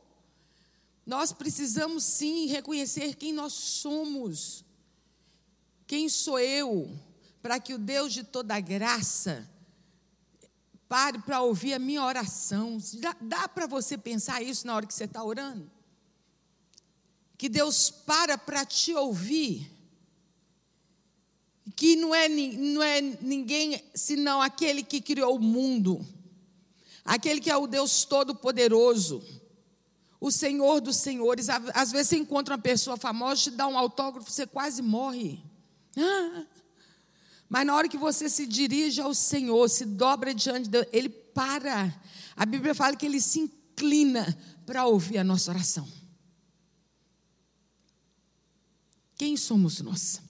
[1.07, 4.63] Nós precisamos sim reconhecer quem nós somos.
[5.87, 6.95] Quem sou eu?
[7.41, 9.49] Para que o Deus de toda graça
[10.89, 12.79] pare para ouvir a minha oração.
[12.95, 15.71] Dá, dá para você pensar isso na hora que você está orando?
[17.37, 19.75] Que Deus para para te ouvir
[21.77, 26.05] que não é, não é ninguém senão aquele que criou o mundo,
[27.05, 29.23] aquele que é o Deus Todo-Poderoso,
[30.21, 31.49] o Senhor dos Senhores.
[31.49, 35.41] Às vezes você encontra uma pessoa famosa, te dá um autógrafo, você quase morre.
[35.97, 36.45] Ah.
[37.49, 41.95] Mas na hora que você se dirige ao Senhor, se dobra diante dele, ele para.
[42.37, 45.87] A Bíblia fala que ele se inclina para ouvir a nossa oração.
[49.17, 50.21] Quem somos nós?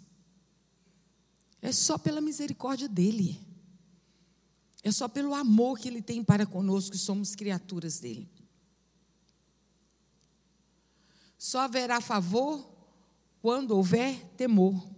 [1.62, 3.40] É só pela misericórdia dele.
[4.82, 8.30] É só pelo amor que ele tem para conosco, que somos criaturas dele.
[11.38, 12.70] Só haverá favor
[13.40, 14.93] quando houver temor.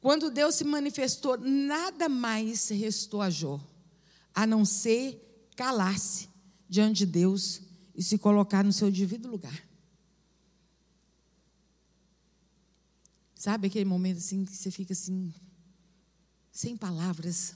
[0.00, 3.60] Quando Deus se manifestou, nada mais restou a Jó,
[4.34, 6.28] a não ser calar-se
[6.68, 7.62] diante de Deus
[7.94, 9.68] e se colocar no seu devido lugar.
[13.34, 15.32] Sabe aquele momento assim que você fica assim,
[16.52, 17.54] sem palavras,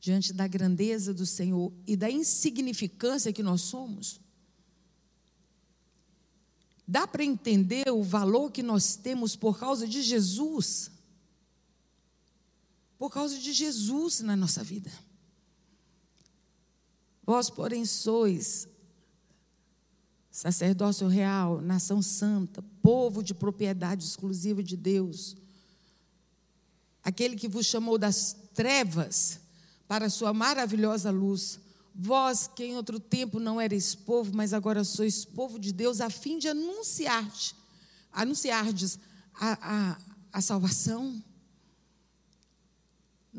[0.00, 4.20] diante da grandeza do Senhor e da insignificância que nós somos.
[6.86, 10.90] Dá para entender o valor que nós temos por causa de Jesus.
[13.02, 14.88] Por causa de Jesus na nossa vida.
[17.26, 18.68] Vós, porém, sois
[20.30, 25.34] sacerdócio real, nação santa, povo de propriedade exclusiva de Deus
[27.02, 29.40] aquele que vos chamou das trevas
[29.88, 31.58] para a sua maravilhosa luz.
[31.92, 36.08] Vós, que em outro tempo não erais povo, mas agora sois povo de Deus, a
[36.08, 37.56] fim de anunciar-te,
[38.12, 38.96] anunciardes
[39.34, 39.98] a, a,
[40.34, 41.20] a salvação.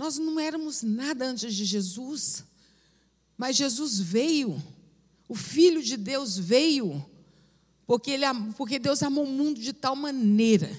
[0.03, 2.43] Nós não éramos nada antes de Jesus,
[3.37, 4.61] mas Jesus veio,
[5.29, 7.05] o Filho de Deus veio,
[7.87, 8.25] porque, ele,
[8.57, 10.69] porque Deus amou o mundo de tal maneira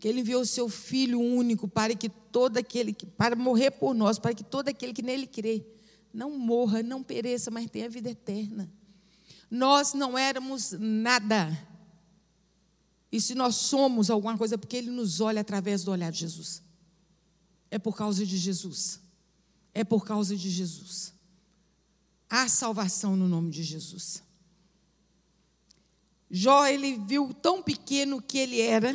[0.00, 3.94] que ele enviou o seu filho único para que todo aquele que para morrer por
[3.94, 5.62] nós, para que todo aquele que nele crê
[6.10, 8.72] não morra, não pereça, mas tenha vida eterna.
[9.50, 11.54] Nós não éramos nada.
[13.12, 16.20] E se nós somos alguma coisa, é porque ele nos olha através do olhar de
[16.20, 16.63] Jesus.
[17.74, 19.00] É por causa de Jesus.
[19.74, 21.12] É por causa de Jesus.
[22.30, 24.22] Há salvação no nome de Jesus.
[26.30, 28.94] Jó, ele viu tão pequeno que ele era,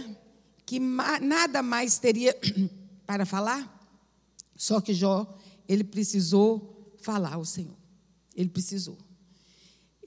[0.65, 2.33] que nada mais teria
[3.05, 3.69] para falar.
[4.55, 5.27] Só que Jó,
[5.67, 7.75] ele precisou falar ao Senhor.
[8.33, 8.97] Ele precisou.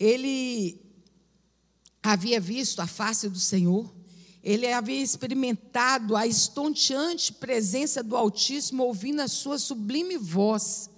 [0.00, 0.80] Ele
[2.02, 3.94] havia visto a face do Senhor,
[4.42, 10.90] ele havia experimentado a estonteante presença do Altíssimo, ouvindo a sua sublime voz.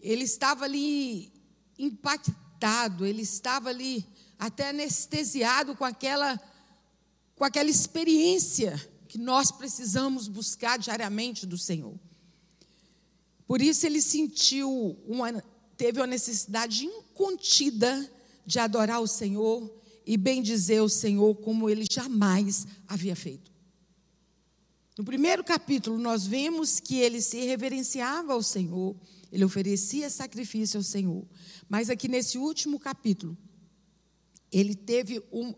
[0.00, 1.30] Ele estava ali
[1.78, 4.06] impactado, ele estava ali
[4.38, 6.40] até anestesiado com aquela
[7.34, 11.94] com aquela experiência que nós precisamos buscar diariamente do Senhor.
[13.46, 15.44] Por isso ele sentiu uma,
[15.76, 18.10] teve uma necessidade incontida
[18.46, 19.70] de adorar o Senhor
[20.06, 23.50] e bendizer o Senhor como ele jamais havia feito.
[24.96, 28.96] No primeiro capítulo, nós vemos que ele se reverenciava ao Senhor,
[29.30, 31.26] ele oferecia sacrifício ao Senhor.
[31.68, 33.36] Mas aqui nesse último capítulo,
[34.50, 35.52] ele teve um,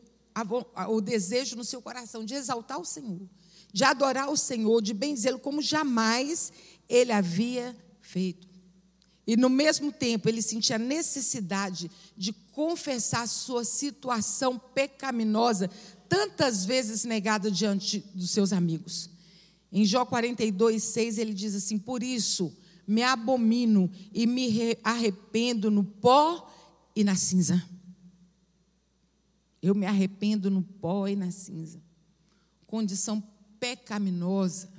[0.88, 3.20] o desejo no seu coração de exaltar o Senhor,
[3.72, 6.52] de adorar o Senhor, de benzê-lo como jamais
[6.88, 8.47] ele havia feito.
[9.28, 15.68] E no mesmo tempo, ele sentia a necessidade de confessar sua situação pecaminosa,
[16.08, 19.10] tantas vezes negada diante dos seus amigos.
[19.70, 22.56] Em Jó 42, 6, ele diz assim: Por isso
[22.86, 26.50] me abomino e me arrependo no pó
[26.96, 27.62] e na cinza.
[29.60, 31.82] Eu me arrependo no pó e na cinza.
[32.66, 33.22] Condição
[33.60, 34.77] pecaminosa.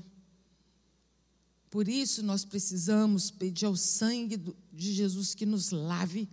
[1.70, 4.38] Por isso nós precisamos pedir ao sangue
[4.74, 6.28] de Jesus que nos lave,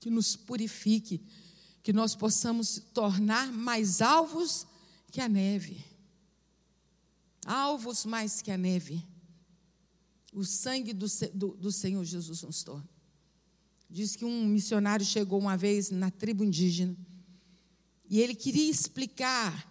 [0.00, 1.20] que nos purifique,
[1.82, 4.66] que nós possamos tornar mais alvos
[5.12, 5.90] que a neve
[7.44, 9.04] alvos mais que a neve.
[10.32, 12.88] O sangue do, do, do Senhor Jesus nos torna.
[13.88, 16.96] Diz que um missionário chegou uma vez na tribo indígena
[18.08, 19.68] e ele queria explicar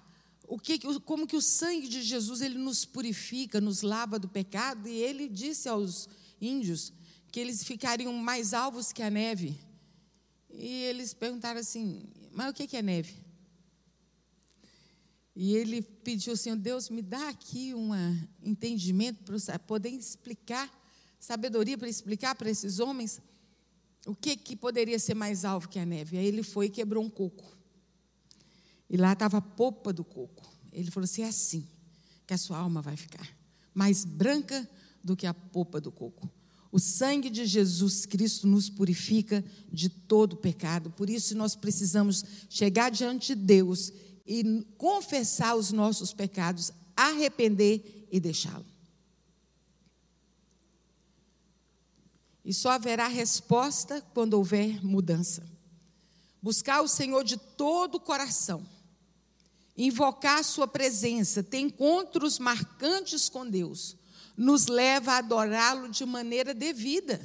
[0.50, 4.89] o que, como que o sangue de Jesus ele nos purifica, nos lava do pecado,
[4.89, 6.10] e ele disse aos
[6.41, 6.91] índios
[7.32, 9.56] que eles ficariam mais alvos que a neve.
[10.50, 13.14] E eles perguntaram assim: Mas o que é neve?
[15.36, 17.91] E ele pediu, Senhor Deus, me dá aqui um
[18.41, 20.68] entendimento para poder explicar,
[21.20, 23.22] sabedoria para explicar para esses homens
[24.08, 26.18] o que, que poderia ser mais alvo que a neve.
[26.18, 27.59] Aí ele foi e quebrou um coco.
[28.90, 30.52] E lá estava a polpa do coco.
[30.72, 31.68] Ele falou assim: é assim
[32.26, 33.28] que a sua alma vai ficar,
[33.74, 34.68] mais branca
[35.04, 36.30] do que a polpa do coco.
[36.72, 40.92] O sangue de Jesus Cristo nos purifica de todo pecado.
[40.92, 43.92] Por isso nós precisamos chegar diante de Deus
[44.26, 48.66] e confessar os nossos pecados, arrepender e deixá-lo.
[52.46, 55.44] E só haverá resposta quando houver mudança.
[56.42, 58.64] Buscar o Senhor de todo o coração,
[59.86, 63.96] invocar Sua presença, ter encontros marcantes com Deus,
[64.36, 67.20] nos leva a adorá-lo de maneira devida.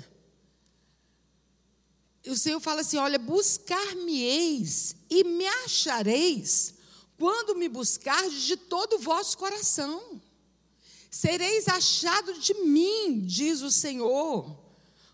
[2.27, 6.75] O Senhor fala assim: olha, buscar-me-eis e me achareis
[7.19, 10.21] quando me buscardes de todo o vosso coração.
[11.11, 14.59] Sereis achado de mim, diz o Senhor.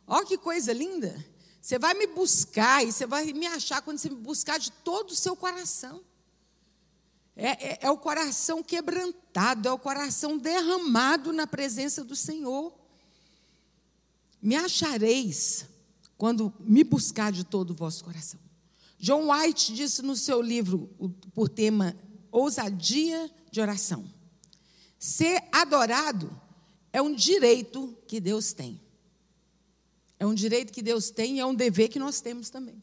[0.07, 1.25] Ó que coisa linda.
[1.61, 5.11] Você vai me buscar e você vai me achar quando você me buscar de todo
[5.11, 6.03] o seu coração.
[7.37, 12.73] É, é, é, o coração quebrantado, é o coração derramado na presença do Senhor.
[14.43, 15.67] Me achareis
[16.19, 18.41] quando me buscar de todo o vosso coração.
[18.99, 20.91] John White disse no seu livro,
[21.33, 21.97] por tema
[22.31, 24.05] Ousadia de Oração:
[24.99, 26.39] ser adorado
[26.93, 28.81] é um direito que Deus tem.
[30.19, 32.83] É um direito que Deus tem e é um dever que nós temos também.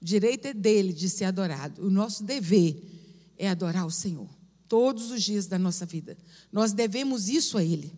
[0.00, 1.86] O direito é dele de ser adorado.
[1.86, 2.95] O nosso dever
[3.36, 4.28] é adorar o Senhor
[4.68, 6.16] todos os dias da nossa vida.
[6.50, 7.92] Nós devemos isso a Ele.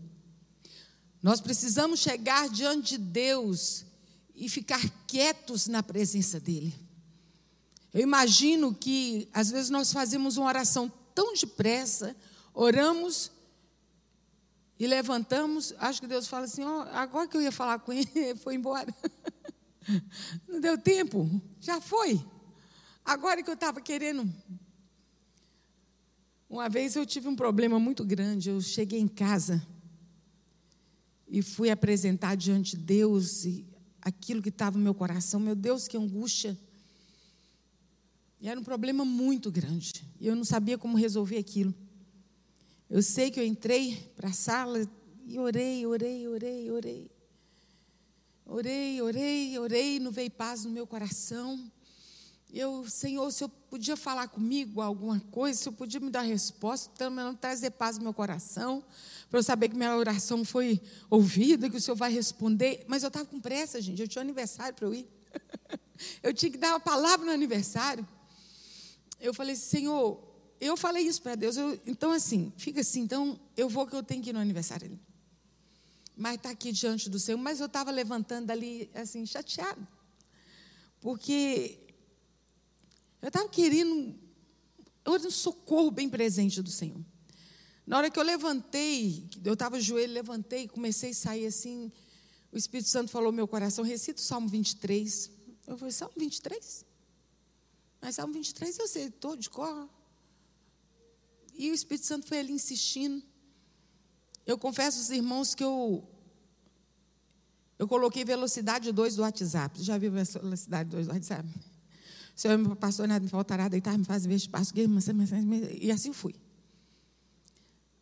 [1.23, 3.85] Nós precisamos chegar diante de Deus
[4.35, 6.75] e ficar quietos na presença dEle.
[7.93, 12.15] Eu imagino que às vezes nós fazemos uma oração tão depressa,
[12.55, 13.33] oramos
[14.79, 18.37] e levantamos, acho que Deus fala assim: oh, agora que eu ia falar com ele,
[18.43, 18.95] foi embora.
[20.47, 21.29] Não deu tempo,
[21.61, 22.25] já foi.
[23.05, 24.33] Agora que eu estava querendo.
[26.49, 28.49] Uma vez eu tive um problema muito grande.
[28.49, 29.67] Eu cheguei em casa
[31.29, 33.67] e fui apresentar diante de Deus e
[34.01, 35.39] aquilo que estava no meu coração.
[35.39, 36.59] Meu Deus, que angústia.
[38.41, 40.05] E era um problema muito grande.
[40.19, 41.75] E eu não sabia como resolver aquilo.
[42.89, 44.89] Eu sei que eu entrei para a sala
[45.27, 47.11] e orei, orei, orei, orei.
[48.47, 51.71] Orei, orei, orei, não veio paz no meu coração.
[52.53, 56.91] Eu, Senhor, se eu podia falar comigo alguma coisa, se eu podia me dar resposta,
[56.97, 58.83] também trazer paz no meu coração,
[59.29, 60.81] para eu saber que minha oração foi
[61.11, 62.85] ouvida, que o Senhor vai responder.
[62.89, 65.07] Mas eu estava com pressa, gente, eu tinha um aniversário para eu ir.
[66.23, 68.07] eu tinha que dar uma palavra no aniversário
[69.21, 70.23] eu falei, Senhor,
[70.61, 71.57] eu falei isso para Deus.
[71.57, 74.99] Eu, então, assim, fica assim, então eu vou que eu tenho que ir no aniversário.
[76.17, 77.39] Mas está aqui diante do Senhor.
[77.39, 79.87] Mas eu estava levantando ali, assim, chateado.
[81.01, 81.88] Porque
[83.21, 84.15] eu estava querendo
[85.07, 87.05] um socorro bem presente do Senhor.
[87.87, 91.91] Na hora que eu levantei, eu estava joelho, levantei, comecei a sair assim,
[92.53, 95.31] o Espírito Santo falou meu coração, recita o Salmo 23.
[95.67, 96.85] Eu falei, Salmo 23?
[98.01, 99.89] Mas Salmo 23 eu sei todo de cor.
[101.55, 103.23] e o Espírito Santo foi ali insistindo.
[104.47, 106.07] Eu confesso aos irmãos que eu
[107.79, 109.81] eu coloquei velocidade 2 do WhatsApp.
[109.83, 111.49] Já viu velocidade 2 do WhatsApp?
[112.39, 114.73] Senhor, meu pastor, nada me faltará deitar, me faz ver espaço.
[115.81, 116.37] E assim fui.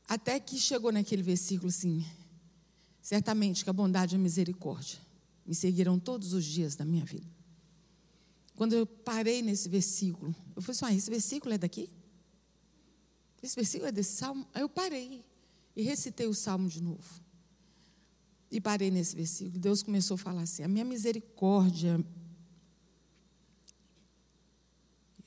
[0.07, 2.05] Até que chegou naquele versículo assim:
[3.01, 4.99] certamente que a bondade e a misericórdia
[5.47, 7.27] me seguirão todos os dias da minha vida.
[8.55, 11.89] Quando eu parei nesse versículo, eu falei assim: ah, esse versículo é daqui?
[13.43, 14.47] Esse versículo é desse salmo?
[14.53, 15.25] Aí eu parei
[15.75, 17.23] e recitei o salmo de novo.
[18.51, 19.59] E parei nesse versículo.
[19.59, 22.05] Deus começou a falar assim: a minha misericórdia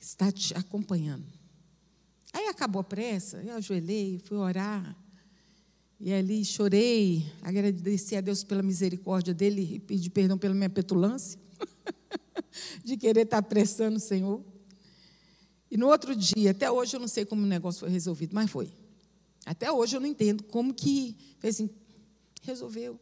[0.00, 1.26] está te acompanhando.
[2.32, 4.96] Aí acabou a pressa, eu ajoelhei, fui orar.
[5.98, 11.38] E ali chorei, agradeci a Deus pela misericórdia dele e pedi perdão pela minha petulância,
[12.82, 14.42] de querer estar apressando o Senhor.
[15.70, 18.50] E no outro dia, até hoje eu não sei como o negócio foi resolvido, mas
[18.50, 18.72] foi.
[19.44, 21.68] Até hoje eu não entendo como que assim,
[22.42, 22.98] resolveu.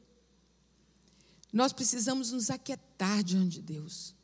[1.52, 4.14] Nós precisamos nos aquietar diante de Deus,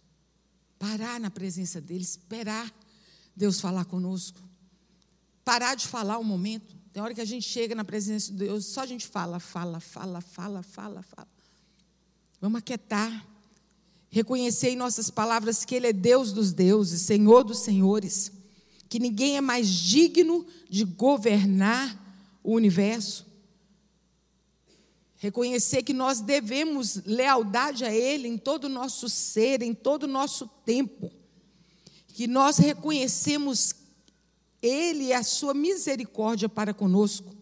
[0.78, 2.72] parar na presença dEle, esperar
[3.36, 4.40] Deus falar conosco,
[5.44, 6.76] parar de falar um momento.
[6.92, 9.80] Tem hora que a gente chega na presença de Deus, só a gente fala, fala,
[9.80, 11.28] fala, fala, fala, fala.
[12.40, 13.26] Vamos aquietar,
[14.10, 18.30] reconhecer em nossas palavras que Ele é Deus dos deuses, Senhor dos senhores,
[18.88, 22.00] que ninguém é mais digno de governar
[22.42, 23.26] o universo.
[25.24, 30.06] Reconhecer que nós devemos lealdade a Ele em todo o nosso ser, em todo o
[30.06, 31.10] nosso tempo.
[32.08, 33.74] Que nós reconhecemos
[34.60, 37.34] ele e a sua misericórdia para conosco,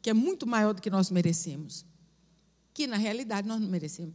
[0.00, 1.84] que é muito maior do que nós merecemos.
[2.72, 4.14] Que na realidade nós não merecemos.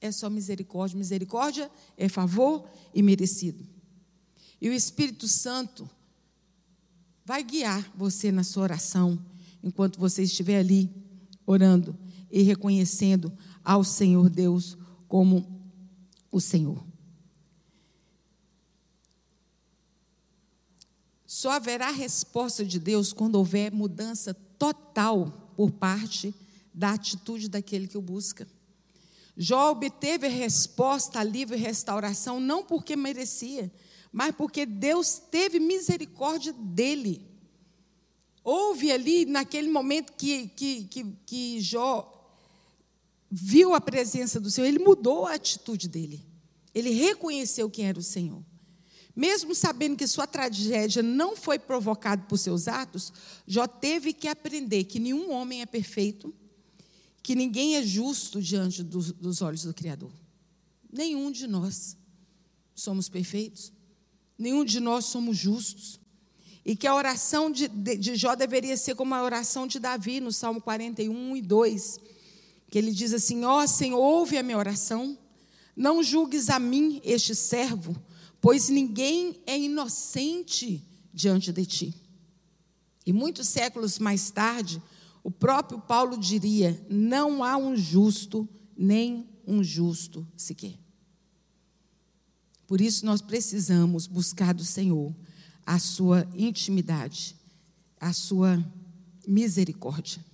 [0.00, 0.98] É só misericórdia.
[0.98, 3.64] Misericórdia é favor e merecido.
[4.60, 5.88] E o Espírito Santo
[7.24, 9.24] vai guiar você na sua oração,
[9.62, 10.90] enquanto você estiver ali
[11.46, 11.96] orando
[12.30, 13.32] e reconhecendo
[13.64, 14.76] ao Senhor Deus
[15.06, 15.70] como
[16.30, 16.86] o Senhor.
[21.26, 26.34] Só haverá resposta de Deus quando houver mudança total por parte
[26.72, 28.48] da atitude daquele que o busca.
[29.36, 33.72] Jó obteve resposta, alívio e restauração não porque merecia,
[34.12, 37.24] mas porque Deus teve misericórdia dele.
[38.42, 42.17] Houve ali, naquele momento que, que, que, que Jó
[43.30, 46.24] viu a presença do Senhor, ele mudou a atitude dele.
[46.74, 48.42] Ele reconheceu quem era o Senhor.
[49.14, 53.12] Mesmo sabendo que sua tragédia não foi provocada por seus atos,
[53.46, 56.32] Jó teve que aprender que nenhum homem é perfeito,
[57.20, 60.12] que ninguém é justo diante dos, dos olhos do Criador.
[60.90, 61.96] Nenhum de nós
[62.74, 63.72] somos perfeitos,
[64.38, 65.98] nenhum de nós somos justos.
[66.64, 70.20] E que a oração de, de, de Jó deveria ser como a oração de Davi
[70.20, 71.98] no Salmo 41 e 2,
[72.70, 75.16] que ele diz assim: Ó oh, Senhor, ouve a minha oração,
[75.76, 77.96] não julgues a mim, este servo
[78.40, 81.94] pois ninguém é inocente diante de ti.
[83.04, 84.82] E muitos séculos mais tarde,
[85.22, 90.78] o próprio Paulo diria: não há um justo, nem um justo sequer.
[92.66, 95.14] Por isso nós precisamos buscar do Senhor
[95.64, 97.34] a sua intimidade,
[97.98, 98.62] a sua
[99.26, 100.24] misericórdia.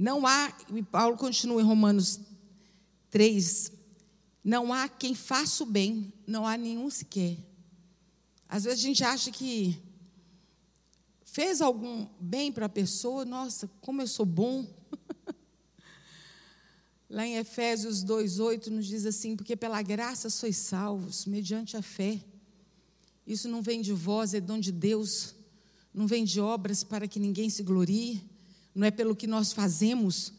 [0.00, 2.20] Não há, e Paulo continua em Romanos
[3.10, 3.70] 3,
[4.42, 7.36] não há quem faça o bem, não há nenhum sequer.
[8.48, 9.78] Às vezes a gente acha que
[11.22, 14.66] fez algum bem para a pessoa, nossa, como eu sou bom.
[17.06, 22.24] Lá em Efésios 2,8 nos diz assim: porque pela graça sois salvos, mediante a fé.
[23.26, 25.34] Isso não vem de vós, é dom de Deus.
[25.92, 28.29] Não vem de obras para que ninguém se glorie.
[28.80, 30.32] Não é pelo que nós fazemos,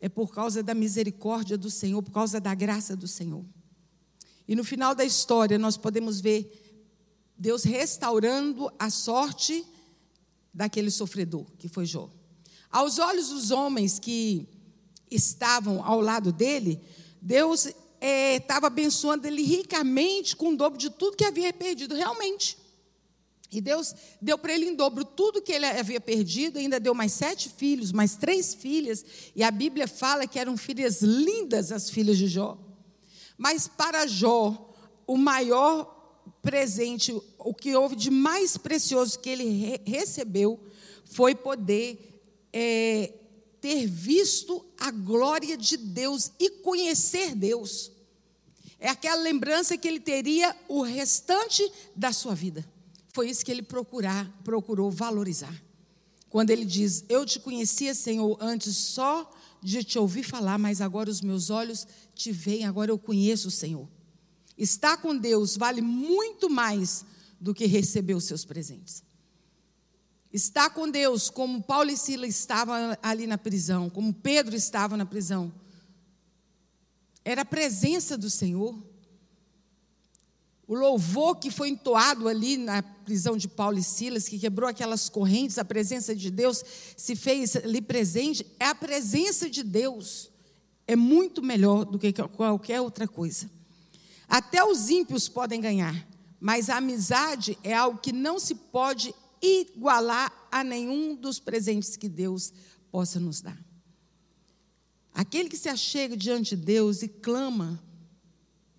[0.00, 3.44] é por causa da misericórdia do Senhor, por causa da graça do Senhor.
[4.46, 6.48] E no final da história, nós podemos ver
[7.36, 9.66] Deus restaurando a sorte
[10.54, 12.08] daquele sofredor, que foi Jó.
[12.70, 14.48] Aos olhos dos homens que
[15.10, 16.80] estavam ao lado dele,
[17.20, 17.66] Deus
[18.00, 22.56] estava é, abençoando ele ricamente com o dobro de tudo que havia perdido, realmente.
[23.50, 27.12] E Deus deu para ele em dobro tudo que ele havia perdido, ainda deu mais
[27.12, 32.18] sete filhos, mais três filhas, e a Bíblia fala que eram filhas lindas as filhas
[32.18, 32.58] de Jó.
[33.38, 34.74] Mas para Jó,
[35.06, 35.94] o maior
[36.42, 40.58] presente, o que houve de mais precioso que ele re recebeu,
[41.04, 42.20] foi poder
[42.52, 43.12] é,
[43.60, 47.92] ter visto a glória de Deus e conhecer Deus.
[48.78, 52.75] É aquela lembrança que ele teria o restante da sua vida
[53.16, 55.62] Foi isso que ele procurar, procurou valorizar.
[56.28, 61.08] Quando ele diz: Eu te conhecia, Senhor, antes só de te ouvir falar, mas agora
[61.08, 63.88] os meus olhos te veem, agora eu conheço o Senhor.
[64.58, 67.06] Estar com Deus vale muito mais
[67.40, 69.02] do que receber os seus presentes.
[70.30, 75.06] Estar com Deus, como Paulo e Silas estavam ali na prisão, como Pedro estava na
[75.06, 75.50] prisão,
[77.24, 78.78] era a presença do Senhor.
[80.68, 85.08] O louvor que foi entoado ali na prisão de Paulo e Silas, que quebrou aquelas
[85.08, 86.64] correntes, a presença de Deus
[86.96, 90.28] se fez ali presente, é a presença de Deus.
[90.86, 93.48] É muito melhor do que qualquer outra coisa.
[94.28, 96.06] Até os ímpios podem ganhar,
[96.40, 102.08] mas a amizade é algo que não se pode igualar a nenhum dos presentes que
[102.08, 102.52] Deus
[102.90, 103.58] possa nos dar.
[105.14, 107.82] Aquele que se achega diante de Deus e clama,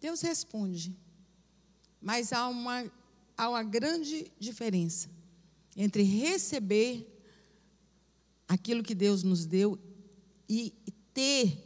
[0.01, 0.93] Deus responde.
[2.01, 2.91] Mas há uma,
[3.37, 5.09] há uma grande diferença
[5.75, 7.07] entre receber
[8.47, 9.77] aquilo que Deus nos deu
[10.49, 10.73] e
[11.13, 11.63] ter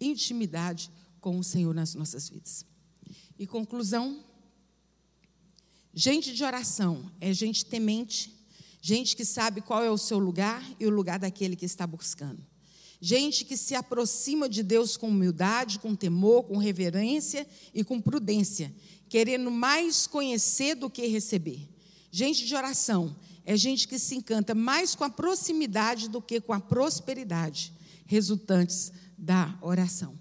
[0.00, 0.90] intimidade
[1.20, 2.66] com o Senhor nas nossas vidas.
[3.38, 4.24] E conclusão:
[5.94, 8.36] gente de oração é gente temente,
[8.80, 12.44] gente que sabe qual é o seu lugar e o lugar daquele que está buscando.
[13.00, 17.44] Gente que se aproxima de Deus com humildade, com temor, com reverência
[17.74, 18.72] e com prudência,
[19.12, 21.68] querendo mais conhecer do que receber.
[22.10, 26.54] Gente de oração é gente que se encanta mais com a proximidade do que com
[26.54, 27.74] a prosperidade
[28.06, 30.18] resultantes da oração.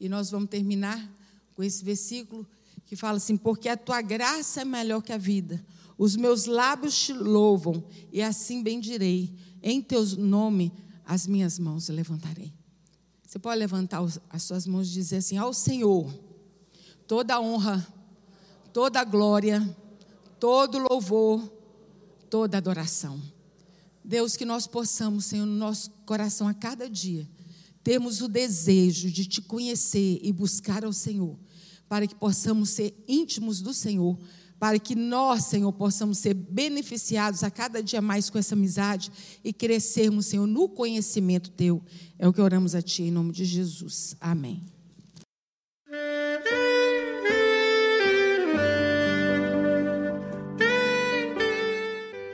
[0.00, 1.14] E nós vamos terminar
[1.54, 2.48] com esse versículo
[2.86, 5.62] que fala assim: Porque a tua graça é melhor que a vida,
[5.98, 10.72] os meus lábios te louvam, e assim bendirei, em teu nome
[11.04, 12.50] as minhas mãos levantarei.
[13.26, 16.10] Você pode levantar as suas mãos e dizer assim: Ao Senhor,
[17.06, 17.86] toda honra,
[18.72, 19.76] toda glória,
[20.38, 21.52] todo louvor,
[22.30, 23.20] toda adoração.
[24.04, 27.28] Deus, que nós possamos, Senhor, no nosso coração a cada dia
[27.82, 31.36] temos o desejo de te conhecer e buscar ao Senhor,
[31.88, 34.18] para que possamos ser íntimos do Senhor,
[34.58, 39.10] para que nós, Senhor, possamos ser beneficiados a cada dia mais com essa amizade
[39.42, 41.82] e crescermos, Senhor, no conhecimento teu.
[42.18, 44.14] É o que oramos a ti em nome de Jesus.
[44.20, 44.62] Amém.